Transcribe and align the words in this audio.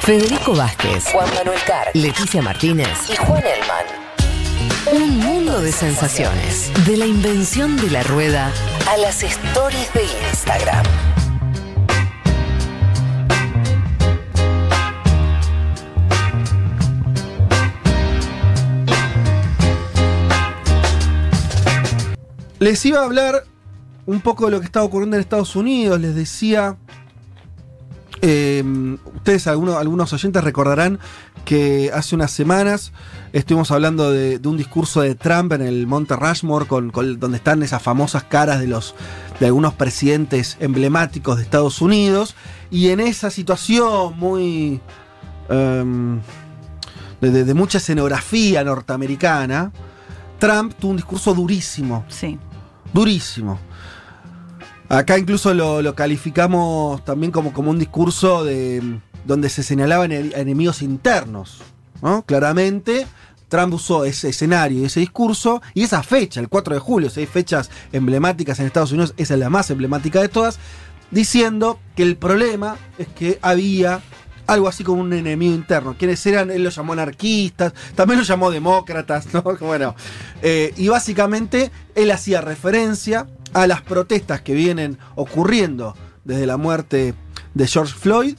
Federico 0.00 0.54
Vázquez, 0.54 1.04
Juan 1.12 1.28
Manuel 1.34 1.58
Carr 1.66 1.90
Leticia 1.94 2.40
Martínez 2.42 2.88
y 3.10 3.16
Juan 3.16 3.42
Elman. 3.44 3.86
Un 4.92 5.18
mundo 5.18 5.60
de 5.60 5.72
sensaciones. 5.72 6.70
De 6.86 6.96
la 6.96 7.06
invención 7.06 7.76
de 7.76 7.90
la 7.90 8.02
rueda 8.02 8.52
A 8.88 8.96
las 8.98 9.22
stories 9.22 9.92
de 9.92 10.04
Instagram. 10.30 10.84
Les 22.58 22.84
iba 22.86 23.00
a 23.00 23.04
hablar 23.04 23.44
un 24.06 24.20
poco 24.20 24.46
de 24.46 24.52
lo 24.52 24.60
que 24.60 24.66
está 24.66 24.82
ocurriendo 24.82 25.16
en 25.16 25.20
Estados 25.20 25.56
Unidos. 25.56 26.00
Les 26.00 26.14
decía. 26.14 26.76
Eh, 28.26 28.64
ustedes, 29.16 29.46
algunos, 29.46 29.76
algunos 29.76 30.12
oyentes, 30.12 30.42
recordarán 30.42 30.98
que 31.44 31.90
hace 31.92 32.14
unas 32.14 32.30
semanas 32.30 32.92
estuvimos 33.34 33.70
hablando 33.70 34.10
de, 34.10 34.38
de 34.38 34.48
un 34.48 34.56
discurso 34.56 35.02
de 35.02 35.14
Trump 35.14 35.52
en 35.52 35.60
el 35.60 35.86
Monte 35.86 36.16
Rushmore, 36.16 36.66
con, 36.66 36.90
con- 36.90 37.20
donde 37.20 37.36
están 37.36 37.62
esas 37.62 37.82
famosas 37.82 38.24
caras 38.24 38.60
de, 38.60 38.66
los, 38.66 38.94
de 39.40 39.46
algunos 39.46 39.74
presidentes 39.74 40.56
emblemáticos 40.60 41.36
de 41.36 41.42
Estados 41.42 41.82
Unidos. 41.82 42.34
Y 42.70 42.88
en 42.88 43.00
esa 43.00 43.28
situación 43.30 44.18
muy. 44.18 44.80
em, 45.50 46.20
de- 47.20 47.30
de- 47.30 47.44
de 47.44 47.54
mucha 47.54 47.78
escenografía 47.78 48.64
norteamericana, 48.64 49.70
Trump 50.38 50.72
tuvo 50.78 50.90
un 50.92 50.96
discurso 50.96 51.34
durísimo 51.34 52.04
Sí. 52.08 52.38
durísimo. 52.92 53.58
Acá 54.88 55.18
incluso 55.18 55.54
lo, 55.54 55.82
lo 55.82 55.94
calificamos 55.94 57.04
también 57.04 57.32
como, 57.32 57.52
como 57.52 57.70
un 57.70 57.78
discurso 57.78 58.44
de 58.44 58.98
donde 59.24 59.48
se 59.48 59.62
señalaban 59.62 60.10
ene- 60.10 60.32
enemigos 60.36 60.82
internos. 60.82 61.62
¿no? 62.02 62.22
Claramente, 62.26 63.06
Trump 63.48 63.72
usó 63.74 64.04
ese 64.04 64.28
escenario 64.28 64.84
ese 64.84 65.00
discurso 65.00 65.62
y 65.72 65.82
esa 65.84 66.02
fecha, 66.02 66.40
el 66.40 66.48
4 66.48 66.74
de 66.74 66.80
julio, 66.80 67.10
hay 67.16 67.26
fechas 67.26 67.70
emblemáticas 67.92 68.58
en 68.60 68.66
Estados 68.66 68.92
Unidos, 68.92 69.14
esa 69.16 69.34
es 69.34 69.40
la 69.40 69.48
más 69.48 69.70
emblemática 69.70 70.20
de 70.20 70.28
todas, 70.28 70.58
diciendo 71.10 71.78
que 71.96 72.02
el 72.02 72.16
problema 72.16 72.76
es 72.98 73.08
que 73.08 73.38
había 73.42 74.00
algo 74.46 74.68
así 74.68 74.84
como 74.84 75.00
un 75.00 75.12
enemigo 75.14 75.54
interno. 75.54 75.96
¿Quiénes 75.98 76.24
eran? 76.26 76.50
Él 76.50 76.62
los 76.64 76.74
llamó 76.76 76.92
anarquistas, 76.92 77.72
también 77.94 78.18
los 78.18 78.28
llamó 78.28 78.50
demócratas, 78.50 79.32
¿no? 79.32 79.42
Bueno, 79.60 79.94
eh, 80.42 80.74
y 80.76 80.88
básicamente 80.88 81.70
él 81.94 82.10
hacía 82.10 82.42
referencia 82.42 83.26
a 83.54 83.66
las 83.66 83.82
protestas 83.82 84.42
que 84.42 84.54
vienen 84.54 84.98
ocurriendo 85.14 85.96
desde 86.24 86.46
la 86.46 86.56
muerte 86.56 87.14
de 87.54 87.66
George 87.66 87.94
Floyd, 87.94 88.36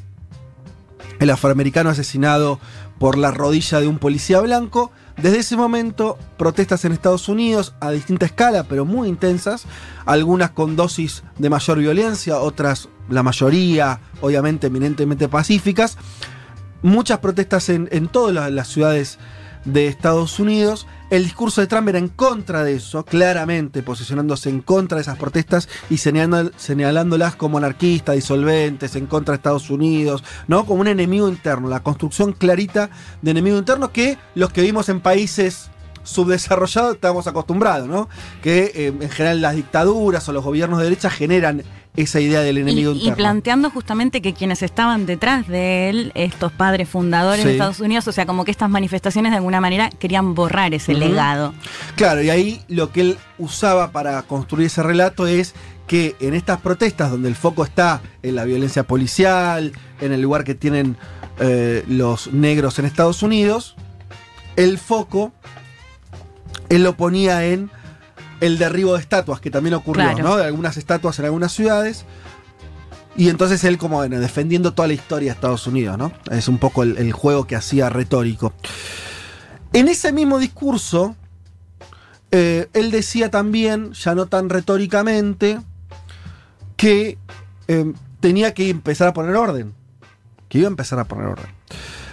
el 1.20 1.30
afroamericano 1.30 1.90
asesinado 1.90 2.60
por 3.00 3.18
la 3.18 3.32
rodilla 3.32 3.80
de 3.80 3.88
un 3.88 4.00
policía 4.00 4.40
blanco. 4.42 4.92
Desde 5.18 5.40
ese 5.40 5.56
momento, 5.56 6.18
protestas 6.38 6.84
en 6.86 6.92
Estados 6.92 7.30
Unidos 7.30 7.74
a 7.80 7.92
distinta 7.92 8.26
escala, 8.26 8.64
pero 8.64 8.86
muy 8.86 9.08
intensas, 9.08 9.66
algunas 10.06 10.52
con 10.52 10.76
dosis 10.76 11.24
de 11.38 11.50
mayor 11.50 11.80
violencia, 11.80 12.40
otras, 12.40 12.90
la 13.10 13.24
mayoría, 13.24 14.02
obviamente, 14.22 14.68
eminentemente 14.68 15.30
pacíficas. 15.30 15.98
Muchas 16.82 17.20
protestas 17.20 17.70
en, 17.70 17.88
en 17.92 18.08
todas 18.08 18.52
las, 18.52 18.68
ciudades 18.68 19.18
de 19.66 19.88
Estados 19.88 20.40
Unidos. 20.40 20.88
El 21.12 21.24
discurso 21.24 21.62
de 21.62 21.68
Trump 21.68 21.88
era 21.90 22.00
en 22.00 22.08
contra 22.08 22.64
de 22.64 22.76
eso, 22.76 23.06
claramente 23.06 23.84
posicionándose 23.84 24.50
en 24.50 24.62
contra 24.62 24.96
de 24.96 25.04
esas 25.04 25.18
protestas 25.18 25.70
y 25.90 25.98
señalando- 25.98 26.52
señalándolas 26.58 27.36
como 27.36 27.58
anarquistas, 27.60 28.16
disolventes, 28.16 28.96
en 28.96 29.06
contra 29.06 29.34
de 29.34 29.38
Estados 29.38 29.70
Unidos, 29.70 30.24
¿no? 30.48 30.66
Como 30.66 30.82
un 30.82 30.88
enemigo 30.88 31.28
interno, 31.30 31.70
la 31.70 31.84
construcción 31.84 32.34
clarita 32.34 32.90
de 33.22 33.32
enemigo 33.32 33.58
interno 33.58 33.92
que 33.92 34.18
los 34.34 34.52
que 34.52 34.62
vivimos 34.62 34.90
en 34.90 35.00
países 35.02 35.70
subdesarrollados 36.06 36.95
estamos 36.95 37.28
acostumbrados, 37.28 37.88
¿no? 37.89 38.08
Que 38.42 38.72
eh, 38.73 38.94
en 39.00 39.09
general 39.09 39.41
las 39.41 39.56
dictaduras 39.56 40.28
o 40.30 40.31
los 40.34 40.44
gobiernos 40.44 40.80
de 40.80 40.85
derecha 40.85 41.09
generan 41.09 41.63
esa 41.97 42.19
idea 42.19 42.41
del 42.41 42.57
Y, 42.57 42.62
enemigo 42.62 42.91
y 42.91 42.96
interno. 42.97 43.16
planteando 43.16 43.69
justamente 43.69 44.22
que 44.22 44.34
quienes 44.34 44.62
estaban 44.62 45.06
detrás 45.06 45.47
de 45.47 45.90
él, 45.90 46.12
estos 46.16 46.52
padres 46.52 46.90
fundadores 46.90 47.41
Sí. 47.41 47.47
de 47.47 47.53
Estados 47.53 47.80
Unidos, 47.80 48.06
o 48.07 48.12
sea, 48.12 48.25
como 48.25 48.44
que 48.44 48.52
estas 48.52 48.69
manifestaciones 48.69 49.31
de 49.31 49.38
alguna 49.38 49.62
manera 49.62 49.90
querían 49.90 50.35
borrar 50.35 50.74
ese 50.74 50.94
legado. 50.94 51.53
Claro, 51.96 52.22
y 52.22 52.30
ahí 52.30 52.62
lo 52.68 52.91
que 52.91 53.01
él 53.01 53.18
usaba 53.38 53.91
para 53.91 54.22
construir 54.24 54.68
ese 54.68 54.84
relato 54.84 55.25
es 55.25 55.53
que 55.88 56.16
en 56.19 56.34
estas 56.34 56.59
protestas 56.59 57.12
donde 57.12 57.30
el 57.30 57.35
foco 57.35 57.63
está 57.63 58.01
en 58.24 58.35
la 58.35 58.44
violencia 58.44 58.84
policial, 58.84 59.72
en 60.01 60.12
el 60.12 60.19
lugar 60.22 60.44
que 60.44 60.56
tienen 60.56 60.97
eh, 61.40 61.85
los 61.88 62.34
negros 62.34 62.78
en 62.80 62.85
Estados 62.85 63.24
Unidos, 63.24 63.75
el 64.57 64.78
foco 64.80 65.31
él 66.70 66.84
lo 66.84 66.96
ponía 66.98 67.46
en 67.46 67.70
el 68.42 68.58
derribo 68.58 68.94
de 68.96 69.00
estatuas, 69.02 69.40
que 69.40 69.50
también 69.52 69.74
ocurrió, 69.76 70.04
Claro. 70.14 70.24
¿no? 70.24 70.38
De 70.38 70.46
algunas 70.46 70.78
estatuas 70.78 71.18
en 71.20 71.26
algunas 71.26 71.52
ciudades. 71.54 72.06
Y 73.18 73.30
entonces 73.30 73.64
él 73.64 73.78
como, 73.78 73.98
bueno, 73.98 74.20
defendiendo 74.20 74.74
toda 74.74 74.90
la 74.90 74.94
historia 74.94 75.30
de 75.32 75.36
Estados 75.36 75.68
Unidos, 75.68 75.98
¿no? 75.98 76.12
Es 76.32 76.50
un 76.50 76.58
poco 76.58 76.84
el, 76.84 76.98
el 76.98 77.14
juego 77.14 77.48
que 77.48 77.56
hacía 77.56 77.90
retórico. 77.90 78.54
En 79.72 79.88
ese 79.88 80.12
mismo 80.12 80.38
discurso, 80.38 81.16
eh, 82.32 82.68
él 82.74 82.92
decía 82.92 83.32
también, 83.32 83.94
ya 83.94 84.16
no 84.16 84.26
tan 84.26 84.50
retóricamente, 84.50 85.60
que 86.76 87.18
eh, 87.70 87.94
tenía 88.20 88.54
que 88.54 88.70
empezar 88.70 89.08
a 89.08 89.14
poner 89.14 89.36
orden. 89.36 89.74
Que 90.50 90.58
iba 90.60 90.68
a 90.68 90.72
empezar 90.72 91.00
a 91.00 91.06
poner 91.06 91.28
orden. 91.28 91.48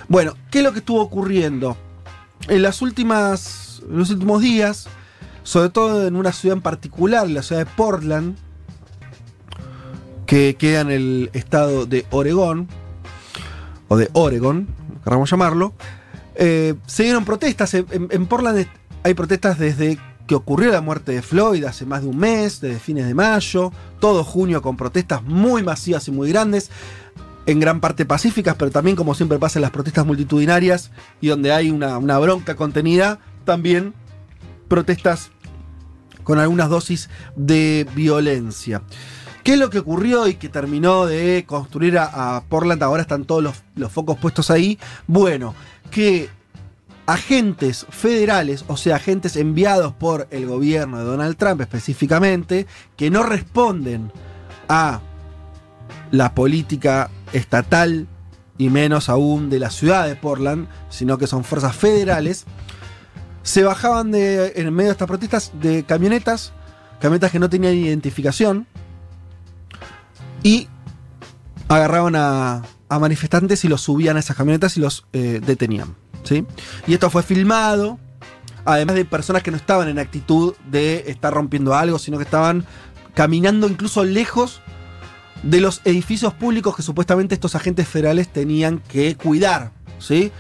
Bueno, 0.09 0.35
¿qué 0.53 0.59
es 0.59 0.65
lo 0.65 0.73
que 0.73 0.79
estuvo 0.79 1.01
ocurriendo? 1.01 1.77
En 2.49 2.63
las 2.63 2.81
últimas. 2.81 3.62
En 3.89 3.99
los 3.99 4.11
últimos 4.11 4.43
días, 4.43 4.89
sobre 5.43 5.71
todo 5.71 6.07
en 6.07 6.17
una 6.17 6.33
ciudad 6.33 6.57
en 6.57 6.63
particular, 6.63 7.29
la 7.29 7.43
ciudad 7.43 7.65
de 7.65 7.71
Portland, 7.77 8.37
que 10.27 10.57
queda 10.57 10.81
en 10.81 10.91
el 10.91 11.31
estado 11.33 11.87
de 11.87 12.07
Oregón, 12.11 12.69
o 13.89 13.97
de 13.99 14.09
Oregon, 14.15 14.67
queramos 15.05 15.31
llamarlo, 15.31 15.75
eh, 16.35 16.75
se 16.87 17.03
dieron 17.03 17.27
protestas. 17.27 17.75
En, 17.75 18.27
Portland 18.27 18.67
hay 19.03 19.13
protestas 19.13 19.59
desde 19.59 19.99
que 20.27 20.35
ocurrió 20.35 20.73
la 20.73 20.81
muerte 20.81 21.13
de 21.13 21.21
Floyd 21.21 21.65
hace 21.65 21.85
más 21.85 22.01
de 22.01 22.09
un 22.09 22.17
mes, 22.17 22.63
desde 22.63 22.79
fines 22.79 23.07
de 23.07 23.15
mayo, 23.15 23.71
todo 24.01 24.25
junio 24.25 24.63
con 24.63 24.79
protestas 24.79 25.23
muy 25.23 25.63
masivas 25.63 26.09
y 26.09 26.11
muy 26.11 26.31
grandes, 26.31 26.71
en 27.45 27.61
gran 27.61 27.81
parte 27.81 28.07
pacíficas, 28.07 28.55
pero 28.57 28.71
también 28.71 28.97
como 28.97 29.15
siempre 29.15 29.39
pasa 29.39 29.59
en 29.59 29.63
las 29.63 29.73
protestas 29.73 30.07
multitudinarias 30.07 30.91
y 31.21 31.27
donde 31.27 31.53
hay 31.53 31.71
una 31.71 32.19
bronca 32.19 32.55
contenida, 32.55 33.19
también 33.45 33.95
protestas 34.69 35.31
con 36.25 36.39
algunas 36.39 36.69
dosis 36.69 37.11
de 37.37 37.87
violencia. 37.95 38.83
¿Qué 39.45 39.55
es 39.55 39.59
lo 39.59 39.71
que 39.71 39.81
ocurrió 39.81 40.29
y 40.29 40.35
que 40.35 40.49
terminó 40.49 41.07
de 41.07 41.45
construir 41.47 41.99
a, 41.99 42.45
Portland? 42.49 42.83
Ahora 42.83 43.03
están 43.03 43.25
todos 43.25 43.43
los, 43.43 43.63
los 43.75 43.91
focos 43.91 44.17
puestos 44.19 44.51
ahí. 44.51 44.79
Bueno, 45.09 45.55
que 45.91 46.29
agentes 47.07 47.87
federales, 47.91 48.65
o 48.69 48.77
sea, 48.77 48.97
agentes 48.97 49.37
enviados 49.37 49.93
por 49.95 50.29
el 50.31 50.47
gobierno 50.47 50.99
de 50.99 51.05
Donald 51.05 51.37
Trump 51.37 51.61
específicamente, 51.61 52.67
que 52.97 53.11
no 53.11 53.25
responden 53.25 54.13
a 54.69 55.01
la 56.13 56.35
política 56.35 57.11
estatal 57.33 58.07
y 58.59 58.71
menos 58.71 59.09
aún 59.09 59.51
de 59.51 59.59
la 59.59 59.71
ciudad 59.71 60.07
de 60.07 60.15
Portland, 60.15 60.69
sino 60.89 61.19
que 61.19 61.27
son 61.27 61.43
fuerzas 61.43 61.75
federales, 61.75 62.45
se 63.43 63.63
bajaban 63.63 64.11
de, 64.11 64.53
en 64.57 64.73
medio 64.73 64.89
de 64.89 64.93
estas 64.93 65.09
protestas 65.09 65.53
de 65.61 65.85
camionetas, 65.85 66.53
camionetas 67.01 67.33
que 67.33 67.39
no 67.39 67.51
tenían 67.51 67.75
identificación, 67.75 68.67
y 70.43 70.69
agarraban 71.69 72.17
a, 72.17 72.63
a 72.93 72.99
manifestantes 72.99 73.65
y 73.65 73.69
los 73.69 73.81
subían 73.81 74.17
a 74.17 74.21
esas 74.21 74.37
camionetas 74.37 74.77
y 74.77 74.81
los 74.81 75.07
eh, 75.15 75.41
detenían. 75.45 75.95
¿sí? 76.25 76.45
Y 76.87 76.93
esto 76.93 77.09
fue 77.09 77.23
filmado, 77.23 77.99
además 78.67 78.97
de 78.97 79.07
personas 79.07 79.43
que 79.43 79.51
no 79.51 79.57
estaban 79.57 79.89
en 79.89 79.99
actitud 79.99 80.55
de 80.71 81.05
estar 81.07 81.33
rompiendo 81.33 81.75
algo, 81.75 81.99
sino 81.99 82.19
que 82.19 82.25
estaban 82.25 82.67
caminando 83.15 83.67
incluso 83.67 84.05
lejos 84.05 84.61
de 85.43 85.61
los 85.61 85.81
edificios 85.85 86.35
públicos 86.35 86.77
que 86.77 86.83
supuestamente 86.83 87.35
estos 87.35 87.55
agentes 87.55 87.89
federales 87.89 88.29
tenían 88.29 88.79
que 88.79 89.17
cuidar. 89.17 89.73
¿sí? 89.99 90.31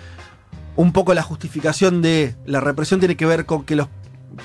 Un 0.76 0.92
poco 0.92 1.14
la 1.14 1.22
justificación 1.22 2.02
de 2.02 2.34
la 2.46 2.60
represión 2.60 3.00
tiene 3.00 3.16
que 3.16 3.26
ver 3.26 3.46
con 3.46 3.64
que 3.64 3.76
los, 3.76 3.88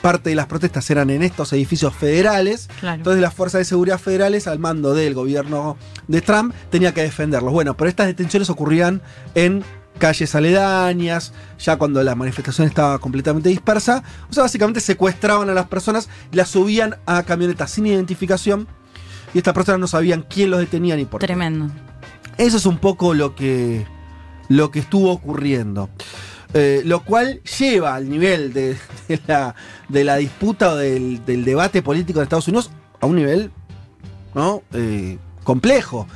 parte 0.02 0.30
de 0.30 0.36
las 0.36 0.48
protestas 0.48 0.90
eran 0.90 1.10
en 1.10 1.24
estos 1.24 1.54
edificios 1.54 1.94
federales. 1.96 2.70
Claro. 2.80 2.98
Entonces 2.98 3.22
las 3.22 3.34
fuerzas 3.34 3.60
de 3.60 3.66
seguridad 3.66 4.00
federales, 4.00 4.48
al 4.48 4.60
mando 4.60 4.94
del 4.94 5.14
gobierno 5.14 5.78
de 6.08 6.22
Trump, 6.22 6.54
tenía 6.70 6.94
que 6.94 7.02
defenderlos. 7.02 7.54
Bueno, 7.54 7.76
pero 7.78 7.90
estas 7.90 8.08
detenciones 8.08 8.50
ocurrían 8.50 9.02
en 9.36 9.64
calles 9.98 10.36
aledañas, 10.36 11.34
ya 11.60 11.78
cuando 11.78 12.04
la 12.04 12.16
manifestación 12.16 12.68
estaba 12.68 13.00
completamente 13.00 13.50
dispersa. 13.50 14.04
O 14.30 14.34
sea, 14.34 14.44
básicamente 14.44 14.80
secuestraban 14.80 15.50
a 15.50 15.54
las 15.54 15.68
personas, 15.68 16.10
las 16.32 16.50
subían 16.50 16.96
a 17.06 17.24
camionetas 17.24 17.72
sin 17.72 17.88
identificación 17.88 18.68
y 19.34 19.40
estas 19.40 19.54
personas 19.54 19.80
no 19.80 19.88
sabían 19.88 20.24
quién 20.28 20.52
los 20.52 20.60
detenía 20.60 20.96
ni 20.96 21.06
por 21.06 21.22
qué. 21.22 21.28
Tremendo. 21.28 21.70
Eso 22.38 22.58
es 22.58 22.66
un 22.66 22.78
poco 22.78 23.14
lo 23.14 23.36
que, 23.36 23.88
lo 24.50 24.72
que 24.72 24.80
estuvo 24.80 25.12
ocurriendo. 25.12 25.90
Eh, 26.54 26.82
lo 26.86 27.04
cual 27.04 27.42
lleva 27.60 27.96
al 27.96 28.10
nivel 28.10 28.54
de, 28.54 28.78
la, 29.28 29.54
de 29.90 30.04
la 30.04 30.16
disputa 30.16 30.72
o 30.72 30.76
del, 30.76 31.26
del 31.26 31.44
debate 31.44 31.82
político 31.82 32.20
de 32.20 32.24
Estados 32.24 32.48
Unidos 32.48 32.72
a 33.02 33.06
un 33.06 33.18
nivel 33.18 33.52
¿no? 34.34 34.64
Eh, 34.74 35.18
complejo. 35.44 36.08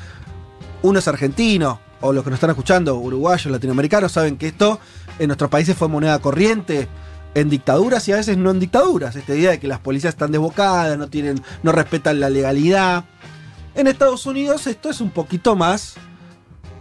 Uno 0.83 0.99
es 0.99 1.07
argentino, 1.07 1.79
o 2.01 2.13
los 2.13 2.23
que 2.23 2.29
nos 2.29 2.37
están 2.37 2.49
escuchando, 2.51 2.95
uruguayos, 2.95 3.51
latinoamericanos, 3.51 4.11
saben 4.11 4.37
que 4.37 4.47
esto 4.47 4.79
en 5.19 5.27
nuestros 5.27 5.49
países 5.49 5.75
fue 5.75 5.87
moneda 5.87 6.19
corriente 6.19 6.87
en 7.33 7.49
dictaduras 7.49 8.07
y 8.07 8.11
a 8.11 8.17
veces 8.17 8.37
no 8.37 8.51
en 8.51 8.59
dictaduras. 8.59 9.15
Esta 9.15 9.35
idea 9.35 9.51
de 9.51 9.59
que 9.59 9.67
las 9.67 9.79
policías 9.79 10.13
están 10.13 10.31
desbocadas, 10.31 10.97
no, 10.97 11.07
tienen, 11.07 11.41
no 11.63 11.71
respetan 11.71 12.19
la 12.19 12.29
legalidad. 12.29 13.05
En 13.75 13.87
Estados 13.87 14.25
Unidos 14.25 14.67
esto 14.67 14.89
es 14.89 15.01
un 15.01 15.11
poquito 15.11 15.55
más 15.55 15.95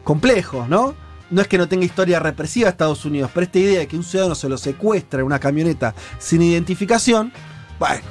complejo, 0.03 0.67
¿no? 0.69 0.95
No 1.31 1.41
es 1.41 1.49
que 1.49 1.59
no 1.59 1.69
tenga 1.69 1.85
historia 1.85 2.19
represiva 2.19 2.69
Estados 2.69 3.05
Unidos, 3.05 3.31
pero 3.33 3.45
esta 3.45 3.59
idea 3.59 3.79
de 3.79 3.87
que 3.87 3.97
un 3.97 4.03
ciudadano 4.03 4.35
se 4.35 4.49
lo 4.49 4.59
secuestra 4.59 5.21
en 5.21 5.27
una 5.27 5.39
camioneta 5.39 5.95
sin 6.19 6.43
identificación, 6.43 7.33
bueno, 7.79 8.03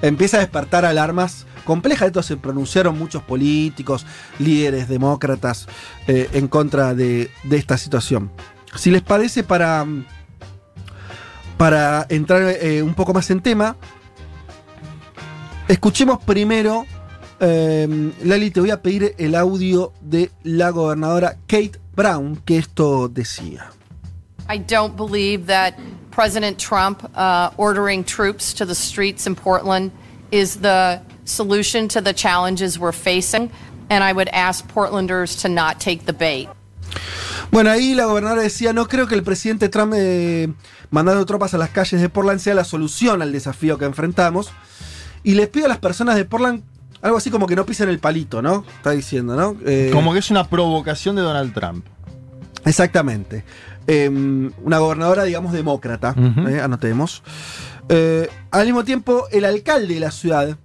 empieza 0.00 0.36
a 0.36 0.40
despertar 0.40 0.84
alarmas 0.84 1.46
complejas. 1.64 2.06
Esto 2.06 2.22
se 2.22 2.36
pronunciaron 2.36 2.96
muchos 2.96 3.22
políticos, 3.22 4.06
líderes 4.38 4.88
demócratas 4.88 5.66
eh, 6.06 6.28
en 6.32 6.46
contra 6.46 6.94
de, 6.94 7.30
de 7.42 7.56
esta 7.56 7.76
situación. 7.76 8.30
Si 8.76 8.90
les 8.90 9.02
parece, 9.02 9.42
para, 9.42 9.84
para 11.56 12.06
entrar 12.08 12.42
eh, 12.60 12.82
un 12.82 12.94
poco 12.94 13.12
más 13.12 13.28
en 13.30 13.40
tema, 13.40 13.76
escuchemos 15.66 16.22
primero, 16.24 16.86
eh, 17.40 18.12
Lali, 18.22 18.50
te 18.50 18.60
voy 18.60 18.70
a 18.70 18.82
pedir 18.82 19.14
el 19.18 19.34
audio 19.34 19.92
de 20.00 20.30
la 20.44 20.70
gobernadora 20.70 21.38
Kate 21.46 21.80
Brown, 21.98 22.36
que 22.46 22.58
esto 22.58 23.08
decía. 23.08 23.72
I 24.48 24.58
don't 24.58 24.96
believe 24.96 25.46
that 25.46 25.74
President 26.12 26.56
Trump 26.56 27.02
uh, 27.16 27.50
ordering 27.56 28.04
troops 28.04 28.54
to 28.54 28.64
the 28.64 28.74
streets 28.74 29.26
in 29.26 29.34
Portland 29.34 29.90
is 30.30 30.60
the 30.60 31.00
solution 31.24 31.88
to 31.88 32.00
the 32.00 32.12
challenges 32.14 32.78
we're 32.78 32.92
facing. 32.92 33.50
And 33.90 34.04
I 34.04 34.12
would 34.12 34.28
ask 34.32 34.64
Portlanders 34.68 35.42
to 35.42 35.48
not 35.48 35.80
take 35.80 36.04
the 36.06 36.12
bait. 36.12 36.48
Bueno, 37.50 37.70
ahí 37.70 37.94
la 37.94 38.04
gobernadora 38.04 38.42
decía, 38.42 38.72
no 38.72 38.86
creo 38.86 39.08
que 39.08 39.16
el 39.16 39.24
presidente 39.24 39.68
Trump 39.68 39.94
eh, 39.96 40.52
mandando 40.90 41.26
tropas 41.26 41.54
a 41.54 41.58
las 41.58 41.70
calles 41.70 42.00
de 42.00 42.08
Portland 42.08 42.38
sea 42.38 42.54
la 42.54 42.64
solución 42.64 43.22
al 43.22 43.32
desafío 43.32 43.76
que 43.76 43.86
enfrentamos. 43.86 44.52
Y 45.24 45.34
les 45.34 45.48
pido 45.48 45.66
a 45.66 45.68
las 45.68 45.78
personas 45.78 46.14
de 46.14 46.24
Portland 46.24 46.62
algo 47.02 47.16
así 47.16 47.30
como 47.30 47.46
que 47.46 47.54
no 47.56 47.64
pisen 47.66 47.88
el 47.88 47.98
palito, 47.98 48.42
¿no? 48.42 48.64
Está 48.76 48.90
diciendo, 48.90 49.36
¿no? 49.36 49.56
Eh, 49.66 49.90
Como 49.92 50.12
que 50.12 50.18
es 50.18 50.30
una 50.30 50.48
provocación 50.48 51.16
de 51.16 51.22
Donald 51.22 51.52
Trump. 51.54 51.84
Exactamente. 52.64 53.44
Eh, 53.86 54.08
una 54.62 54.78
gobernadora, 54.78 55.24
digamos, 55.24 55.52
demócrata, 55.52 56.14
Ujú. 56.16 56.48
eh, 56.48 56.60
anotemos. 56.60 57.22
Eh, 57.88 58.28
al 58.50 58.66
mismo 58.66 58.84
tiempo, 58.84 59.24
el 59.30 59.44
alcalde 59.44 59.94
de 59.94 60.00
la 60.00 60.10
ciudad, 60.10 60.56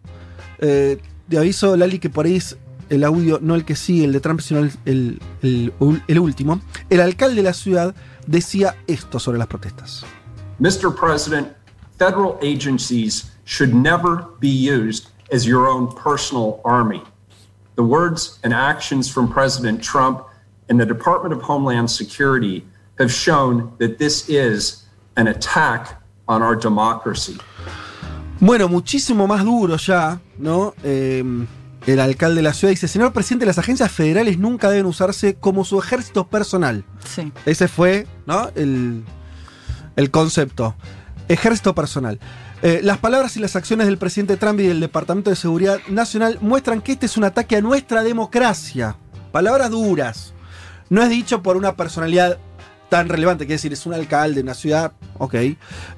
eh, 0.60 0.98
de 1.28 1.38
aviso, 1.38 1.78
Lali, 1.78 2.00
que 2.00 2.10
por 2.10 2.26
ahí 2.26 2.36
es 2.36 2.58
el 2.90 3.04
audio, 3.06 3.40
no 3.42 3.56
el 3.56 3.64
que 3.64 3.76
sigue, 3.76 4.04
el 4.06 4.12
de 4.12 4.20
Trump, 4.20 4.42
sino 4.42 4.60
el, 4.60 4.72
el- 4.86 5.22
el- 5.42 5.74
el 6.08 6.20
último. 6.20 6.60
El 6.90 7.00
alcalde 7.00 7.36
de 7.38 7.44
la 7.44 7.54
ciudad 7.54 7.96
decía 8.28 8.76
esto 8.88 9.20
sobre 9.20 9.38
las 9.38 9.48
protestas. 9.48 10.04
Mr. 10.60 10.94
President, 11.00 11.48
federal 11.98 12.36
agencies 12.42 13.32
should 13.46 13.74
never 13.74 14.26
be 14.42 14.50
used 14.70 15.06
as 15.34 15.46
your 15.46 15.68
own 15.68 15.88
personal 15.88 16.62
army. 16.64 17.02
The 17.76 17.84
words 17.84 18.40
and 18.44 18.54
actions 18.54 19.10
from 19.12 19.28
President 19.28 19.84
Trump 19.84 20.24
and 20.70 20.80
the 20.80 20.86
Department 20.86 21.34
of 21.34 21.42
Homeland 21.42 21.90
Security 21.90 22.64
have 23.00 23.12
shown 23.12 23.74
that 23.80 23.98
this 23.98 24.30
is 24.30 24.86
an 25.18 25.28
attack 25.28 26.00
on 26.28 26.42
our 26.42 26.56
democracy. 26.56 27.38
Bueno, 28.40 28.68
muchísimo 28.70 29.28
más 29.28 29.44
duro 29.44 29.78
ya, 29.78 30.20
¿no? 30.38 30.74
Eh, 30.84 31.24
el 31.88 32.00
alcalde 32.00 32.38
de 32.38 32.42
la 32.44 32.54
ciudad 32.54 32.72
dice, 32.72 32.88
señor 32.88 33.12
presidente, 33.12 33.46
las 33.46 33.58
agencias 33.58 33.92
federales 33.92 34.38
nunca 34.38 34.70
deben 34.70 34.86
usarse 34.86 35.36
como 35.36 35.66
su 35.66 35.80
ejército 35.80 36.28
personal. 36.28 36.86
Sí. 37.06 37.32
Ese 37.46 37.68
fue, 37.68 38.08
¿no? 38.26 38.50
El, 38.56 39.04
el 39.96 40.12
concepto. 40.12 40.76
Ejército 41.28 41.74
personal. 41.74 42.20
Eh, 42.66 42.80
las 42.82 42.98
palabras 42.98 43.36
y 43.36 43.42
las 43.42 43.58
acciones 43.58 43.88
del 43.88 43.98
presidente 43.98 44.38
Trump 44.38 44.58
y 44.62 44.68
del 44.68 44.80
Departamento 44.80 45.30
de 45.30 45.36
Seguridad 45.36 45.80
Nacional 45.90 46.38
muestran 46.40 46.82
que 46.82 46.94
este 46.94 47.08
es 47.08 47.18
un 47.18 47.26
ataque 47.26 47.58
a 47.58 47.62
nuestra 47.62 48.04
democracia. 48.04 48.96
Palabras 49.34 49.70
duras. 49.70 50.34
No 50.90 51.04
es 51.04 51.10
dicho 51.10 51.44
por 51.44 51.58
una 51.58 51.76
personalidad 51.76 52.38
tan 52.88 53.10
relevante, 53.10 53.44
quiere 53.44 53.56
decir, 53.56 53.74
es 53.74 53.86
un 53.86 53.94
alcalde 53.94 54.36
de 54.36 54.44
una 54.44 54.54
ciudad, 54.54 54.94
ok. 55.18 55.36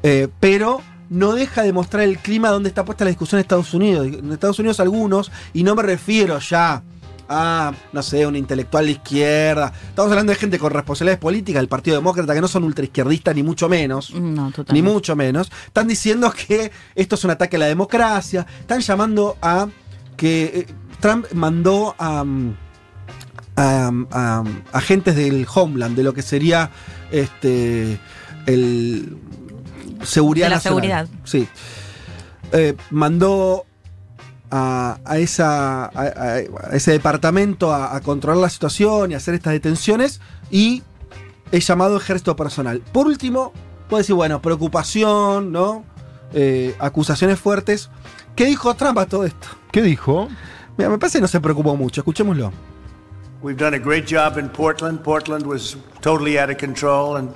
Eh, 0.01 0.27
pero 0.39 0.81
no 1.11 1.33
deja 1.33 1.61
de 1.61 1.71
mostrar 1.71 2.01
el 2.01 2.17
clima 2.17 2.49
donde 2.49 2.69
está 2.69 2.83
puesta 2.83 3.03
la 3.03 3.09
discusión 3.09 3.37
en 3.37 3.41
Estados 3.43 3.71
Unidos. 3.75 4.07
En 4.07 4.31
Estados 4.31 4.57
Unidos 4.57 4.79
algunos, 4.79 5.31
y 5.53 5.61
no 5.61 5.75
me 5.75 5.83
refiero 5.83 6.39
ya 6.39 6.81
a, 7.29 7.73
no 7.93 8.03
sé, 8.03 8.25
un 8.27 8.35
intelectual 8.35 8.85
de 8.85 8.91
izquierda. 8.93 9.71
Estamos 9.89 10.11
hablando 10.11 10.31
de 10.31 10.37
gente 10.37 10.59
con 10.59 10.71
responsabilidades 10.71 11.19
políticas 11.19 11.61
del 11.61 11.67
Partido 11.67 11.97
Demócrata 11.97 12.33
que 12.33 12.41
no 12.41 12.47
son 12.47 12.63
ultraizquierdistas 12.63 13.35
ni 13.35 13.43
mucho 13.43 13.67
menos. 13.69 14.13
No, 14.13 14.51
Ni 14.71 14.81
mucho 14.81 15.15
menos. 15.15 15.51
Están 15.67 15.87
diciendo 15.87 16.31
que 16.31 16.71
esto 16.95 17.15
es 17.15 17.23
un 17.23 17.31
ataque 17.31 17.55
a 17.55 17.59
la 17.59 17.65
democracia. 17.67 18.45
Están 18.59 18.81
llamando 18.81 19.37
a 19.41 19.67
que 20.17 20.43
eh, 20.45 20.67
Trump 20.99 21.25
mandó 21.33 21.95
a, 21.97 22.23
mm, 22.23 22.57
a, 23.57 23.91
a- 24.11 24.43
a 24.71 24.77
agentes 24.77 25.15
del 25.15 25.45
Homeland, 25.53 25.95
de 25.95 26.03
lo 26.03 26.13
que 26.13 26.21
sería 26.21 26.69
este 27.11 27.99
el 28.45 29.17
seguridad 30.03 30.45
De 30.47 30.49
la 30.51 30.55
nacional. 30.57 30.81
seguridad. 30.81 31.07
Sí. 31.23 31.47
Eh, 32.51 32.75
mandó 32.91 33.65
a, 34.55 34.99
a 35.03 35.17
esa, 35.17 35.85
a, 35.85 35.91
a- 35.93 36.39
ese 36.73 36.91
departamento 36.91 37.73
a, 37.73 37.95
a 37.95 37.99
controlar 38.01 38.39
la 38.41 38.49
situación 38.49 39.11
y 39.11 39.15
hacer 39.15 39.33
estas 39.33 39.51
detenciones 39.53 40.21
y 40.49 40.81
es 41.51 41.67
llamado 41.67 41.97
ejército 41.97 42.35
personal. 42.35 42.81
Por 42.93 43.07
último, 43.07 43.51
puedo 43.89 43.99
decir, 44.01 44.15
bueno, 44.15 44.41
preocupación, 44.41 45.51
¿no? 45.51 45.83
Eh, 46.33 46.73
acusaciones 46.79 47.39
fuertes. 47.39 47.89
¿Qué 48.35 48.45
dijo 48.45 48.73
Trump 48.75 48.97
a 48.97 49.05
todo 49.05 49.25
esto? 49.25 49.47
¿Qué 49.71 49.81
dijo? 49.81 50.27
Mira, 50.77 50.89
me 50.89 50.97
parece 50.97 51.17
que 51.19 51.21
no 51.23 51.27
se 51.27 51.39
preocupó 51.39 51.75
mucho. 51.75 52.01
Escuchémoslo. 52.01 52.51
We've 53.41 53.57
done 53.57 53.75
a 53.75 53.79
great 53.79 54.05
job 54.09 54.37
in 54.37 54.49
Portland. 54.49 54.99
Portland 55.01 55.45
was 55.45 55.77
totally 56.01 56.37
out 56.39 56.49
of 56.49 56.57
control, 56.57 57.17
and 57.17 57.29